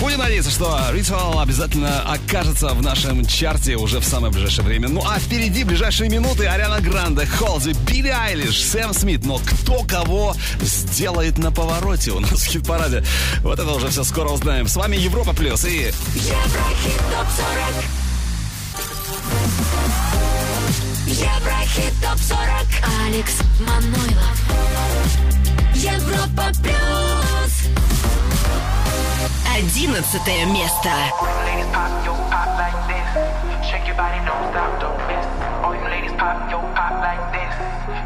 [0.00, 4.88] Будем надеяться, что Ritual обязательно окажется в нашем чарте уже в самое ближайшее время.
[4.88, 9.24] Ну а впереди ближайшие минуты Ариана Гранде, Холзи, Билли Айлиш, Сэм Смит.
[9.24, 13.04] Но кто кого сделает на повороте у нас в хит-параде?
[13.42, 14.68] Вот это уже все скоро узнаем.
[14.68, 15.92] С вами Европа Плюс и...
[16.14, 17.02] Еврохит
[17.36, 18.01] 40
[23.61, 24.37] Манойлов.
[25.73, 27.69] Европа Плюс
[29.57, 30.89] Одиннадцатое место.
[31.45, 33.07] Ladies pop, yo, pop like this.
[33.65, 35.25] Shake your body, don't stop, don't miss.
[35.63, 37.53] All you ladies pop, yo, pop like this.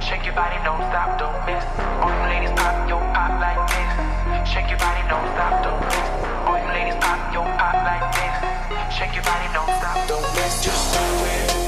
[0.05, 1.63] Shake your body, don't stop, don't miss.
[2.01, 3.91] All you ladies pop, yo, pop like this.
[4.49, 6.07] Shake your body, don't stop, don't miss.
[6.47, 8.35] All you ladies pop, yo, pop like this.
[8.95, 10.63] Shake your body, don't stop, don't miss.
[10.63, 11.03] Just do
[11.35, 11.64] it,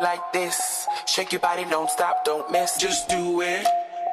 [0.00, 0.86] Like this.
[1.06, 2.76] Shake your body, don't stop, don't miss.
[2.76, 3.66] Just do it,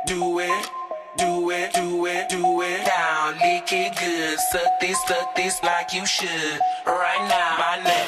[0.06, 0.70] do it,
[1.18, 2.82] do it, do it, do it.
[2.86, 4.40] Now, lick it good.
[4.52, 6.60] Suck this, suck this like you should.
[6.86, 8.08] Right now, my neck,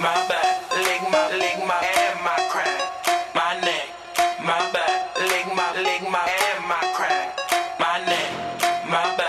[0.00, 2.80] my back, lick my, lick my, and my crack.
[3.34, 3.86] My neck,
[4.40, 7.38] my back, lick my, lick my, and my crack.
[7.78, 8.30] My neck,
[8.88, 9.27] my back,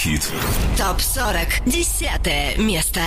[0.00, 0.06] плюс.
[0.06, 0.30] Еврохит.
[0.78, 1.62] ТОП-40.
[1.66, 3.00] Десятое место.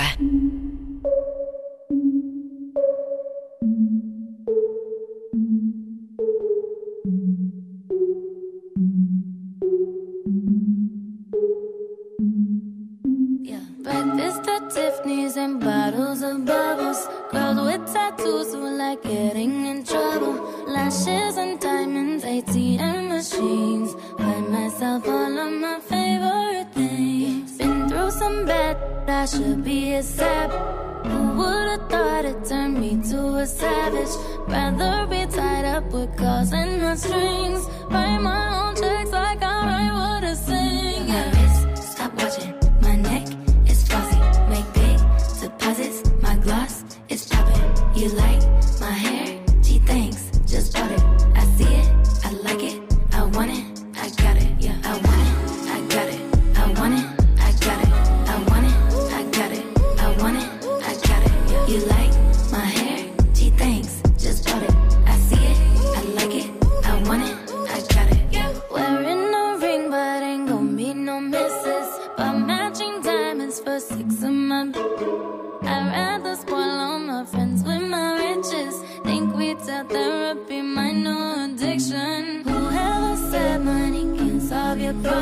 [13.84, 17.08] Breakfast at Tiffany's and bottles of bubbles.
[17.32, 20.36] Girls with tattoos who like getting in trouble.
[20.68, 23.96] Lashes and diamonds, ATM machines.
[24.25, 27.59] Buy myself all of my favorite things.
[27.59, 28.77] Been through some bad,
[29.07, 30.51] I should be a sap.
[31.05, 34.15] Who would've thought it turned me to a savage?
[34.49, 37.69] Rather be tied up with calls and not strings.
[37.91, 41.07] Write my own checks like I write what I sing.
[41.09, 42.13] My wrist, stop.
[42.81, 43.27] My neck
[43.69, 44.19] is flossy.
[44.49, 44.99] Make big
[45.43, 45.99] deposits.
[46.23, 47.63] My gloss is chopping.
[47.95, 48.54] You like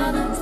[0.02, 0.41] silence.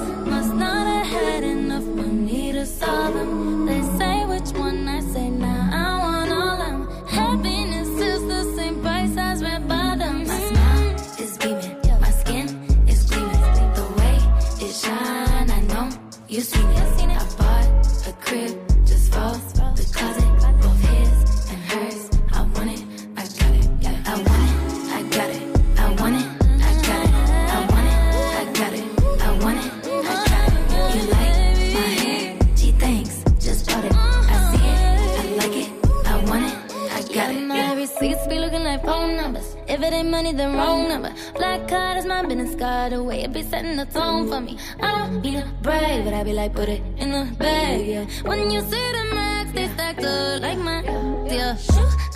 [40.23, 41.13] Money, then wrong number.
[41.35, 42.93] Black card is my business card.
[42.93, 44.59] The way it be setting the tone for me.
[44.81, 48.05] I don't need a brag, but I be like, put it in the bag, yeah.
[48.29, 50.85] When you see the max, they stacked up like mine,
[51.27, 51.57] yeah.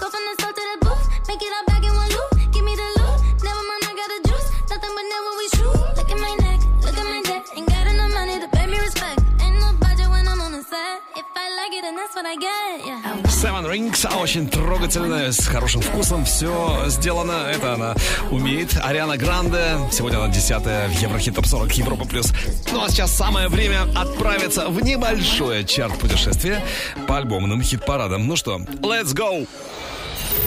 [0.00, 2.30] Go from the south to the booth, make it all back in one loop.
[2.52, 4.48] Give me the loot, never mind, I got the juice.
[4.70, 5.80] Nothing but never we shoot.
[5.98, 7.42] Look at my neck, look at my neck.
[7.56, 9.20] Ain't got enough money to pay me respect.
[9.40, 11.00] Ain't no budget when I'm on the set.
[11.16, 13.33] If I like it, then that's what I get, yeah.
[13.44, 16.24] Seven Rings, а очень трогательная, с хорошим вкусом.
[16.24, 17.94] Все сделано, это она
[18.30, 18.74] умеет.
[18.82, 19.76] Ариана Гранде.
[19.92, 22.32] Сегодня она десятая в Еврохит Топ 40 Европа Плюс.
[22.72, 26.64] Ну а сейчас самое время отправиться в небольшое чарт-путешествие
[27.06, 28.26] по альбомным хит-парадам.
[28.26, 29.46] Ну что, let's go!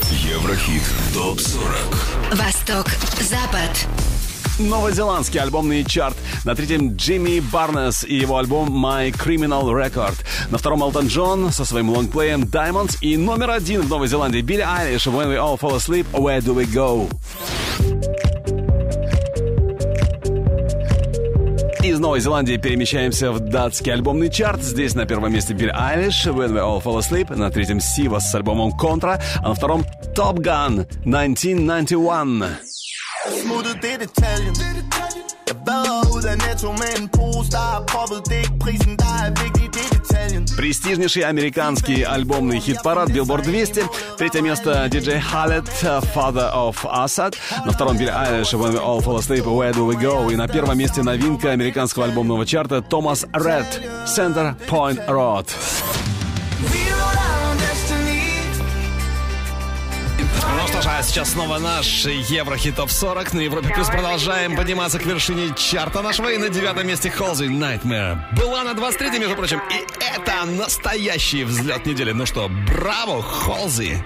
[0.10, 0.82] Еврохит
[1.14, 2.90] ТОП-40 Восток,
[3.22, 4.17] Запад.
[4.60, 6.18] Новозеландский альбомный чарт.
[6.44, 10.16] На третьем Джимми Барнес и его альбом My Criminal Record.
[10.50, 12.98] На втором Элтон Джон со своим лонгплеем Diamonds.
[13.02, 16.56] И номер один в Новой Зеландии Билли Айлиш When We All Fall Asleep, Where Do
[16.56, 17.10] We Go?
[21.84, 24.62] Из Новой Зеландии перемещаемся в датский альбомный чарт.
[24.62, 27.36] Здесь на первом месте Билли Айлиш, When We All Fall Asleep.
[27.36, 29.22] На третьем Сива с альбомом Contra.
[29.38, 29.86] А на втором
[30.16, 32.77] Top Gun 1991.
[33.44, 34.56] Smuttet det detaljen
[35.48, 38.98] Jeg vader ud af netto med en pose Der er proppet Det er ikke prisen,
[38.98, 43.90] der er vigtig Det er detaljen Престижнейший американский альбомный хит-парад Billboard 200.
[44.18, 45.68] Третье место диджей Халет
[46.16, 47.36] Father of Assad.
[47.66, 50.32] На втором Билли Айлиш When We All Fall Asleep Where Do We Go.
[50.32, 55.48] И на первом месте новинка американского альбомного чарта Томас Ред Center Point Road.
[60.82, 63.88] Что же, а сейчас снова наш Еврохит Топ 40 на Европе Плюс.
[63.88, 66.30] Продолжаем подниматься к вершине чарта нашего.
[66.30, 68.20] И на девятом месте Холзи Nightmare.
[68.36, 69.60] Была на 23 между прочим.
[69.72, 72.12] И это настоящий взлет недели.
[72.12, 74.04] Ну что, браво, Холзи!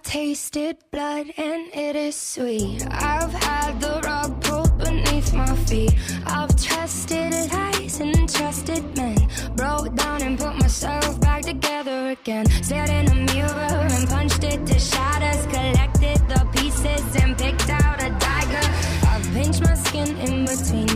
[0.00, 2.86] I've tasted blood and it is sweet.
[2.90, 5.94] I've had the rug pulled beneath my feet.
[6.24, 9.18] I've trusted lies and trusted men.
[9.56, 12.46] Broke down and put myself back together again.
[12.62, 15.44] Stared in a mirror and punched it to shatters.
[15.48, 17.99] Collected the pieces and picked out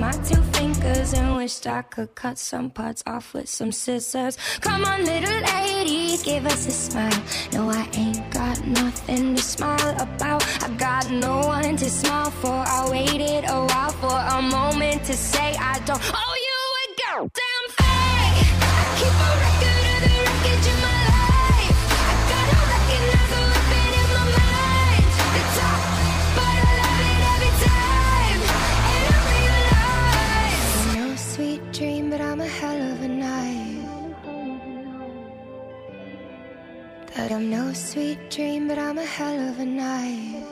[0.05, 4.36] my two fingers and wished I could cut some parts off with some scissors.
[4.60, 7.22] Come on, little lady, give us a smile.
[7.55, 10.43] No, I ain't got nothing to smile about.
[10.62, 12.59] I got no one to smile for.
[12.76, 17.64] I waited a while for a moment to say I don't owe you a goddamn
[17.78, 18.31] thing.
[18.76, 19.53] I keep a
[32.45, 33.87] a hell of a night.
[37.15, 40.45] That I'm no sweet dream, but I'm a hell of a night.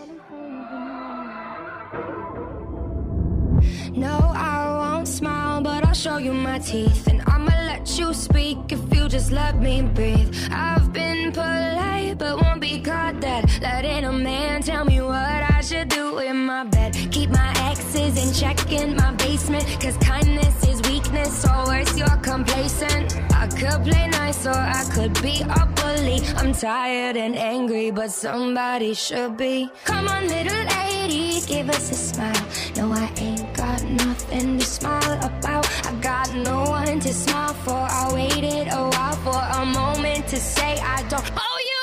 [3.94, 7.08] No, I won't smile, but I'll show you my teeth.
[7.08, 10.34] And I'ma let you speak if you just let me breathe.
[10.50, 13.50] I've been polite, but won't be caught dead.
[13.60, 16.96] Letting a man tell me what I should do in my bed.
[17.10, 19.64] Keep my exes in check in my basement.
[19.78, 20.71] Cause kindness is
[21.12, 23.16] weakness, or worse, you're complacent.
[23.32, 26.20] I could play nice, or I could be a bully.
[26.36, 29.70] I'm tired and angry, but somebody should be.
[29.84, 32.46] Come on, little lady, give us a smile.
[32.76, 35.66] No, I ain't got nothing to smile about.
[35.86, 37.72] I got no one to smile for.
[37.72, 41.82] I waited a while for a moment to say I don't owe you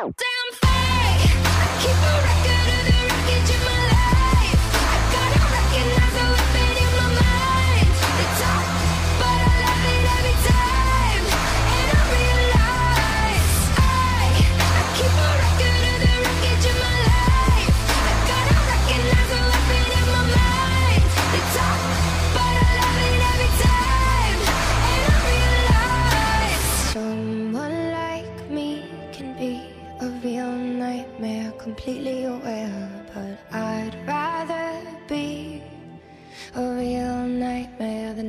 [0.00, 0.41] a thing.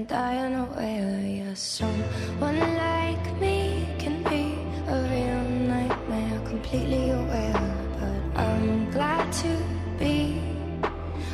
[0.04, 1.00] and dying away.
[1.02, 4.58] Oh, yeah, someone like me can be
[4.88, 7.54] a real nightmare, completely aware.
[8.00, 9.58] But I'm glad to
[9.98, 10.42] be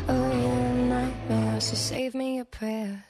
[0.07, 3.05] a real nightmare, so save me a prayer.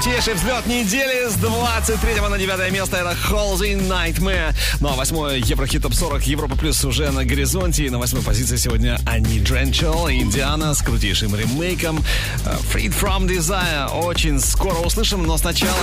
[0.00, 4.54] Крутейший взлет недели с 23 на 9 место это Halsey Nightmare.
[4.78, 7.84] Ну а восьмое Еврохит Топ 40 Европа Плюс уже на горизонте.
[7.84, 12.04] И на восьмой позиции сегодня Ани Drenchill и Indiiana с крутейшим ремейком
[12.46, 13.92] э, Freed From Desire.
[14.04, 15.80] Очень скоро услышим, но сначала...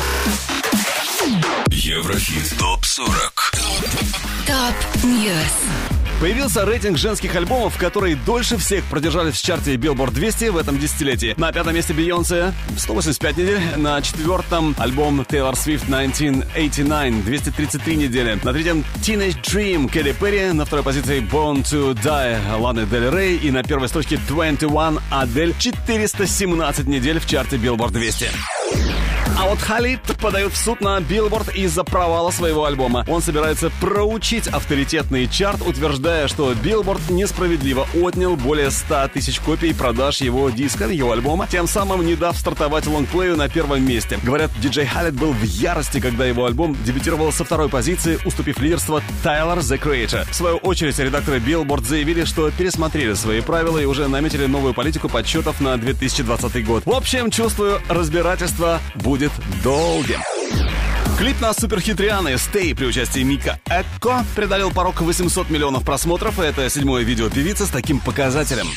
[1.67, 3.31] Еврохит ТОП-40
[4.47, 5.94] Top News.
[6.21, 11.35] Появился рейтинг женских альбомов, которые дольше всех продержались в чарте Billboard 200 в этом десятилетии.
[11.37, 18.53] На пятом месте Бейонсе 185 недель, на четвертом альбом Taylor Swift 1989 233 недели, на
[18.53, 23.51] третьем Teenage Dream Кэти Перри, на второй позиции Born to Die Ланы Дель Рей и
[23.51, 28.29] на первой строчке 21 Адель 417 недель в чарте Billboard 200.
[29.37, 33.03] А вот Халид подает в суд на Билборд из-за провала своего альбома.
[33.07, 40.21] Он собирается проучить авторитетный чарт, утверждая, что Билборд несправедливо отнял более 100 тысяч копий продаж
[40.21, 44.19] его диска, его альбома, тем самым не дав стартовать лонгплею на первом месте.
[44.23, 49.01] Говорят, диджей Халид был в ярости, когда его альбом дебютировал со второй позиции, уступив лидерство
[49.21, 50.31] Tyler, The Creator.
[50.31, 55.09] В свою очередь, редакторы Билборд заявили, что пересмотрели свои правила и уже наметили новую политику
[55.09, 56.85] подсчетов на 2020 год.
[56.85, 59.14] В общем, чувствую, разбирательство будет
[59.63, 60.21] долгим.
[61.17, 66.43] Клип на суперхит Рианы «Stay» при участии Мика Экко преодолел порог 800 миллионов просмотров, и
[66.43, 68.67] это седьмое видео певицы с таким показателем.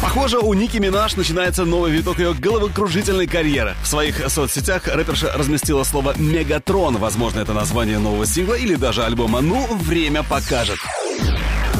[0.00, 3.74] Похоже, у Ники Минаж начинается новый виток ее головокружительной карьеры.
[3.82, 6.96] В своих соцсетях рэперша разместила слово «Мегатрон».
[6.96, 9.40] Возможно, это название нового сингла или даже альбома.
[9.40, 10.78] Ну, время покажет.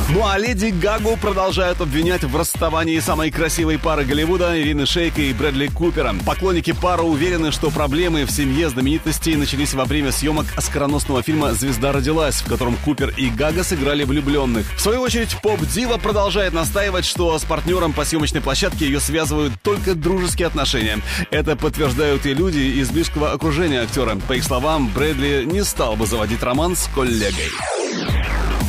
[0.09, 5.33] Ну а Леди Гагу продолжают обвинять в расставании самой красивой пары Голливуда Ирины Шейка и
[5.33, 6.15] Брэдли Купера.
[6.25, 11.91] Поклонники пары уверены, что проблемы в семье знаменитостей начались во время съемок оскароносного фильма «Звезда
[11.91, 14.67] родилась», в котором Купер и Гага сыграли влюбленных.
[14.77, 19.97] В свою очередь, поп-дива продолжает настаивать, что с партнером по съемочной площадке ее связывают только
[19.97, 21.01] дружеские отношения.
[21.33, 24.17] Это подтверждают и люди из близкого окружения актера.
[24.29, 27.51] По их словам, Брэдли не стал бы заводить роман с коллегой.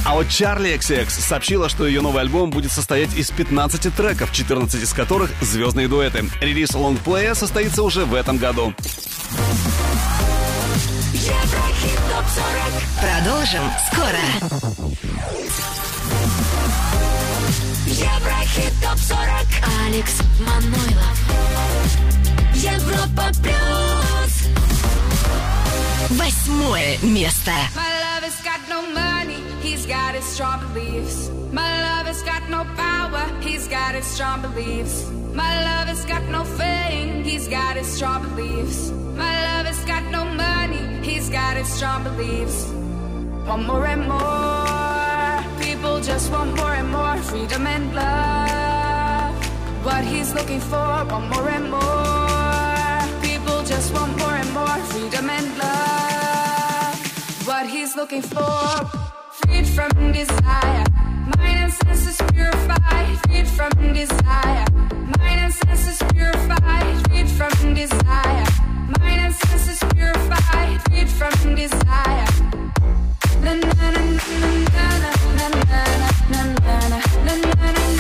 [0.08, 4.82] А вот Чарли XX сообщила, что ее новый альбом будет состоять из 15 треков, 14
[4.82, 6.30] из которых звездные дуэты.
[6.40, 8.74] Релиз лонгплея состоится уже в этом году.
[11.12, 12.46] Еврохит топ 40.
[13.02, 14.24] Продолжим скоро.
[17.86, 19.28] Еврохит топ 40.
[19.88, 21.18] Алекс Манойлов.
[22.56, 24.48] Европа плюс.
[26.12, 27.52] Восьмое место.
[27.76, 31.30] My lover's got no money, he's got his strong beliefs.
[31.52, 35.10] My love has got no power, he's got his strong beliefs.
[35.34, 38.92] My love has got no fame, he's got his strong beliefs.
[39.24, 42.58] My lover's got no money, he's got his strong beliefs.
[43.48, 49.34] Want more and more, people just want more and more freedom and love.
[49.86, 53.22] What he's looking for, want more and more.
[53.22, 56.96] People just want more and more freedom and love.
[57.48, 59.08] What he's looking for,
[59.58, 60.84] freed from desire.
[61.38, 64.66] Mind and senses purified, freed from desire.
[65.18, 68.46] Mind and senses purified, freed from desire.
[69.00, 72.28] Mind and senses purified, freed from desire.
[73.42, 75.82] Na na na na na na na na na na
[76.30, 76.64] na na
[77.08, 77.98] na na na na na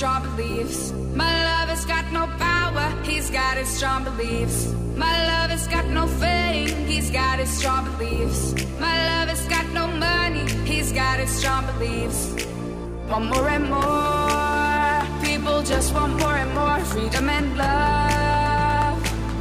[0.00, 0.92] strong beliefs.
[1.14, 4.72] My love has got no power, he's got his strong beliefs.
[4.96, 8.54] My love has got no fame, he's got his strong beliefs.
[8.80, 12.32] My love has got no money, he's got his strong beliefs.
[13.10, 18.96] Want more and more, people just want more and more freedom and love.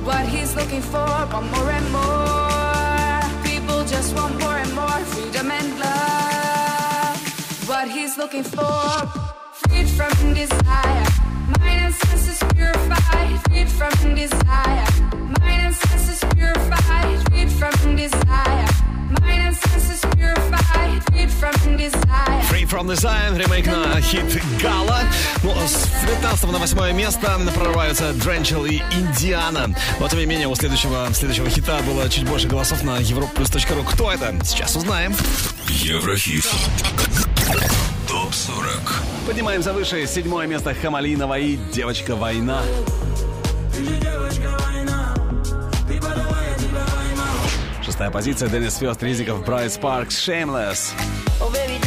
[0.06, 5.52] What he's looking for, want more and more, people just want more and more freedom
[5.52, 7.18] and love
[7.70, 9.39] what he's looking for.
[22.70, 25.02] From Desire, ремейк на хит Гала.
[25.44, 29.76] Ну, с 15 на 8 место прорываются Дренчел и Индиана.
[30.00, 33.84] Но, тем не менее, у следующего, следующего хита было чуть больше голосов на европлюс.ру.
[33.84, 34.34] Кто это?
[34.46, 35.16] Сейчас узнаем.
[35.68, 36.46] Еврохит.
[38.30, 38.94] Топ 40.
[39.26, 40.06] Поднимаемся выше.
[40.06, 42.62] Седьмое место Хамалинова и Девочка Война.
[47.84, 50.94] Шестая позиция Денис Фест, Ризиков, Брайт Спаркс, Shameless.
[51.42, 51.80] Oh, baby,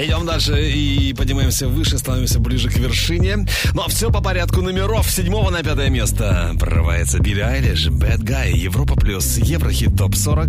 [0.00, 3.46] Идем дальше и поднимаемся выше, становимся ближе к вершине.
[3.74, 5.10] Но все по порядку номеров.
[5.10, 10.48] С седьмого на пятое место прорывается Билли Айлиш, Bad Guy, Европа плюс, Еврохит топ 40.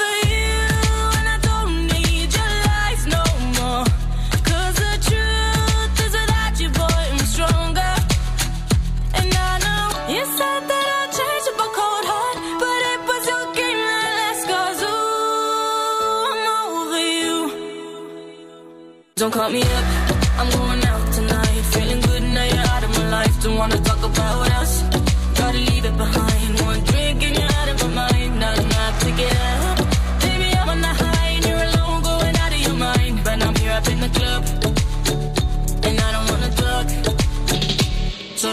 [19.21, 19.85] Don't call me up,
[20.39, 21.61] I'm going out tonight.
[21.73, 23.43] Feeling good now you're out of my life.
[23.43, 24.81] Don't wanna talk about us.
[25.37, 26.40] Gotta leave it behind.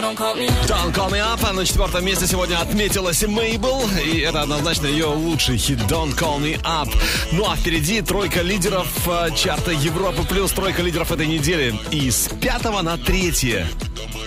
[0.09, 1.40] Don't call me up.
[1.43, 3.82] А на четвертом месте сегодня отметилась Мейбл.
[4.02, 6.89] И это однозначно ее лучший хит Don't call me up.
[7.32, 11.78] Ну а впереди тройка лидеров э, чарта Европы плюс тройка лидеров этой недели.
[11.90, 13.66] И с пятого на третье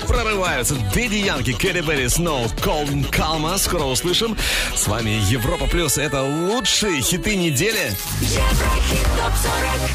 [0.07, 3.57] прорываются Дэдди Янки, Кэрри Берри, Сноу, Колм Калма.
[3.57, 4.37] Скоро услышим.
[4.75, 5.97] С вами Европа Плюс.
[5.97, 7.91] Это лучшие хиты недели.
[8.21, 9.89] Еврохит топ-40.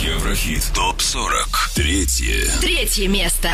[0.00, 1.74] Еврохит топ-40.
[1.74, 2.50] Третье.
[2.62, 3.50] Третье место.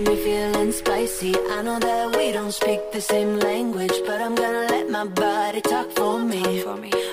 [0.00, 1.34] got me feeling spicy.
[1.50, 5.60] I know that we don't speak the same language, but I'm gonna let my body
[5.60, 6.42] talk for me.
[6.42, 7.07] Talk for me.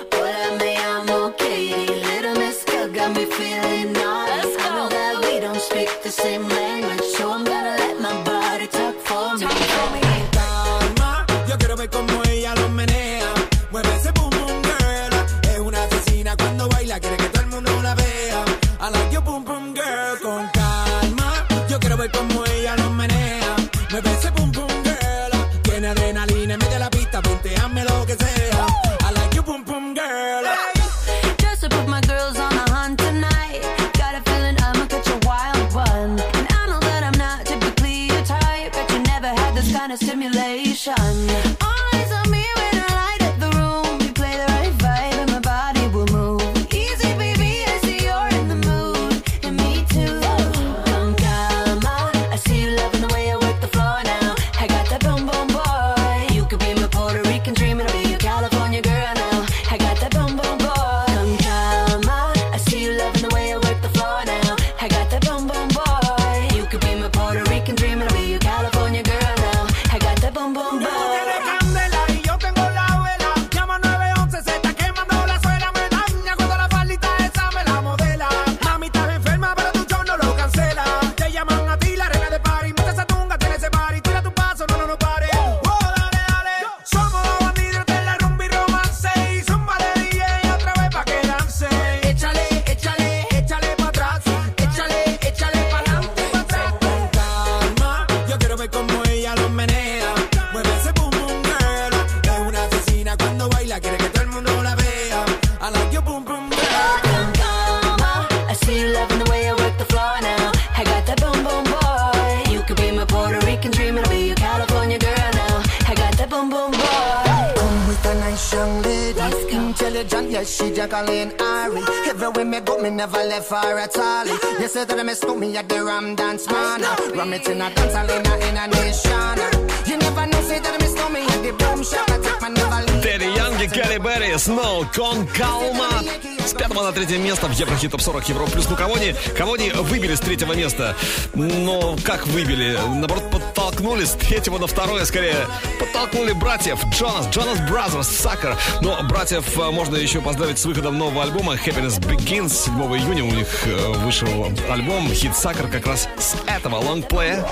[135.36, 136.02] Calma.
[136.46, 138.68] С пятого на третье место в Еврохит Топ 40 Европа Плюс.
[138.70, 140.96] Ну, кого они, кого они выбили с третьего места?
[141.34, 142.78] Но как выбили?
[142.94, 145.46] Наоборот, подтолкнули с третьего на второе, скорее.
[145.78, 148.56] Подтолкнули братьев Джонас, Jonas Brothers, Sucker.
[148.80, 152.50] Но братьев э, можно еще поздравить с выходом нового альбома Happiness Begins.
[152.50, 154.28] 7 июня у них э, вышел
[154.70, 157.46] альбом Хит Sucker как раз с этого лонгплея.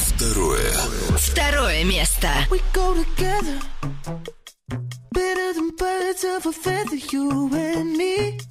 [0.00, 0.72] Второе.
[1.16, 2.28] Второе место.
[2.50, 3.58] We go together.
[6.38, 8.47] love affair that you and me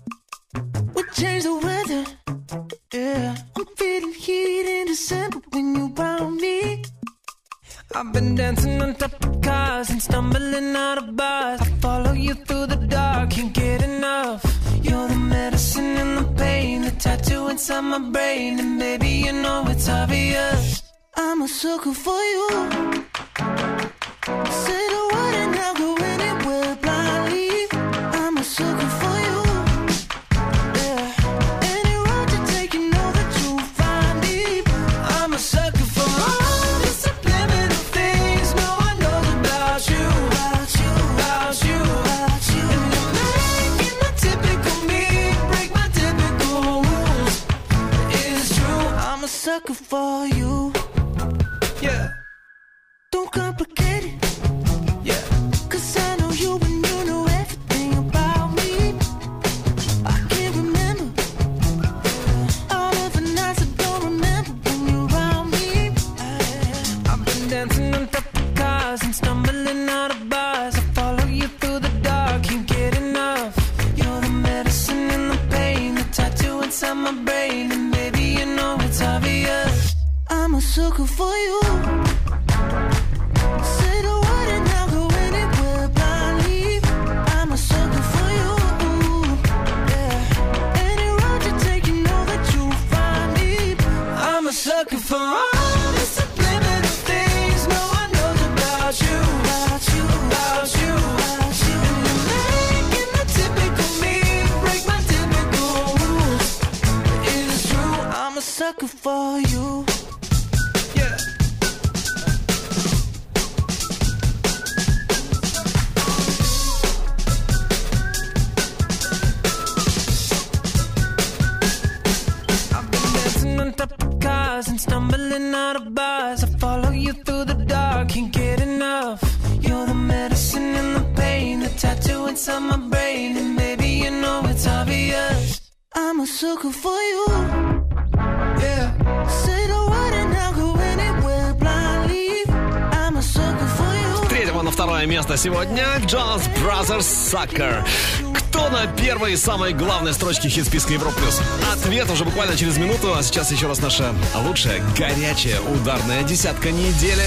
[145.37, 147.85] сегодня Джонс Brothers Sucker.
[148.33, 151.13] Кто на первой и самой главной строчке хит-списка Европ+.
[151.13, 151.39] плюс?
[151.71, 157.23] Ответ уже буквально через минуту, а сейчас еще раз наша лучшая, горячая, ударная десятка недели.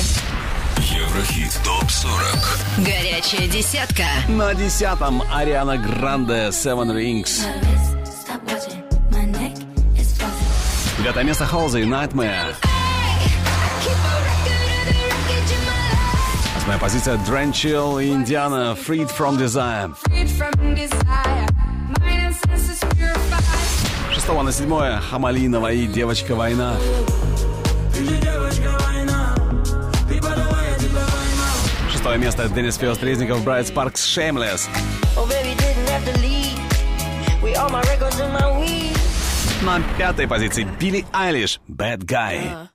[0.78, 7.43] Еврохит ТОП-40 Горячая десятка На десятом Ариана Гранде Seven Rings
[10.99, 11.47] Девятое место и
[11.85, 12.55] Nightmare
[16.71, 17.17] Классная позиция.
[17.27, 18.77] Дранчил и Индиана.
[18.77, 19.93] Freed from Desire.
[24.15, 26.77] 6 на седьмое, Хамалинова и Девочка Война.
[31.91, 34.69] Шестое место Денис Фиос Трезников, Брайт Спаркс, Shameless.
[39.63, 42.70] На пятой позиции Билли Айлиш, Bad Guy.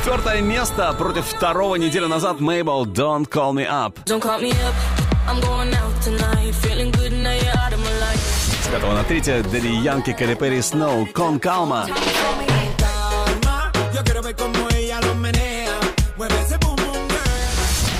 [0.00, 3.92] Четвертое место против второго недели назад Mabel Don't Call Me Up.
[4.06, 4.22] Don't
[8.62, 11.86] С пятого на третье Daddy Yankee, Katy Perry, Snow, Con Calma.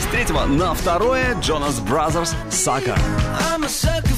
[0.01, 2.97] С третьего на второе Jonas Brothers Sucker.
[3.69, 4.10] Sucker.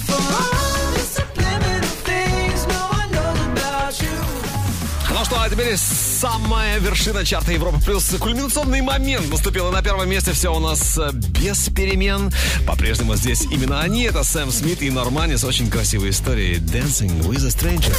[5.32, 9.70] что а это были самая вершина чарта Европы плюс кульминационный момент наступил.
[9.70, 12.30] И на первом месте все у нас э, без перемен.
[12.66, 14.02] По-прежнему здесь именно они.
[14.02, 17.94] Это Сэм Смит и Нормани с очень красивой историей Dancing with a Stranger.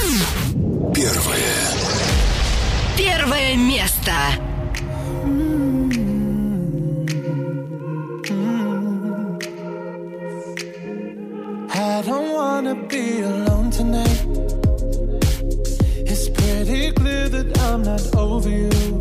[0.93, 1.39] Первое.
[2.97, 4.13] Первое место.
[18.15, 18.92] over you.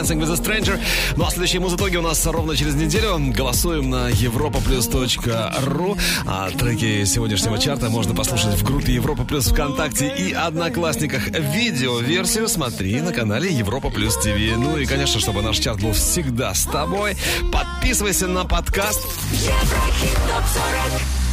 [0.00, 0.80] Dancing with a Stranger.
[1.16, 3.18] Ну а следующие музытоги у нас ровно через неделю.
[3.18, 5.98] Голосуем на europaplus.ru.
[6.26, 11.28] А треки сегодняшнего чарта можно послушать в группе Европа Плюс ВКонтакте и Одноклассниках.
[11.28, 14.38] Видео-версию смотри на канале Европа Плюс ТВ.
[14.56, 17.14] Ну и, конечно, чтобы наш чарт был всегда с тобой,
[17.52, 19.04] подписывайся на подкаст.
[19.32, 20.44] Еврохит топ
[20.88, 21.29] 40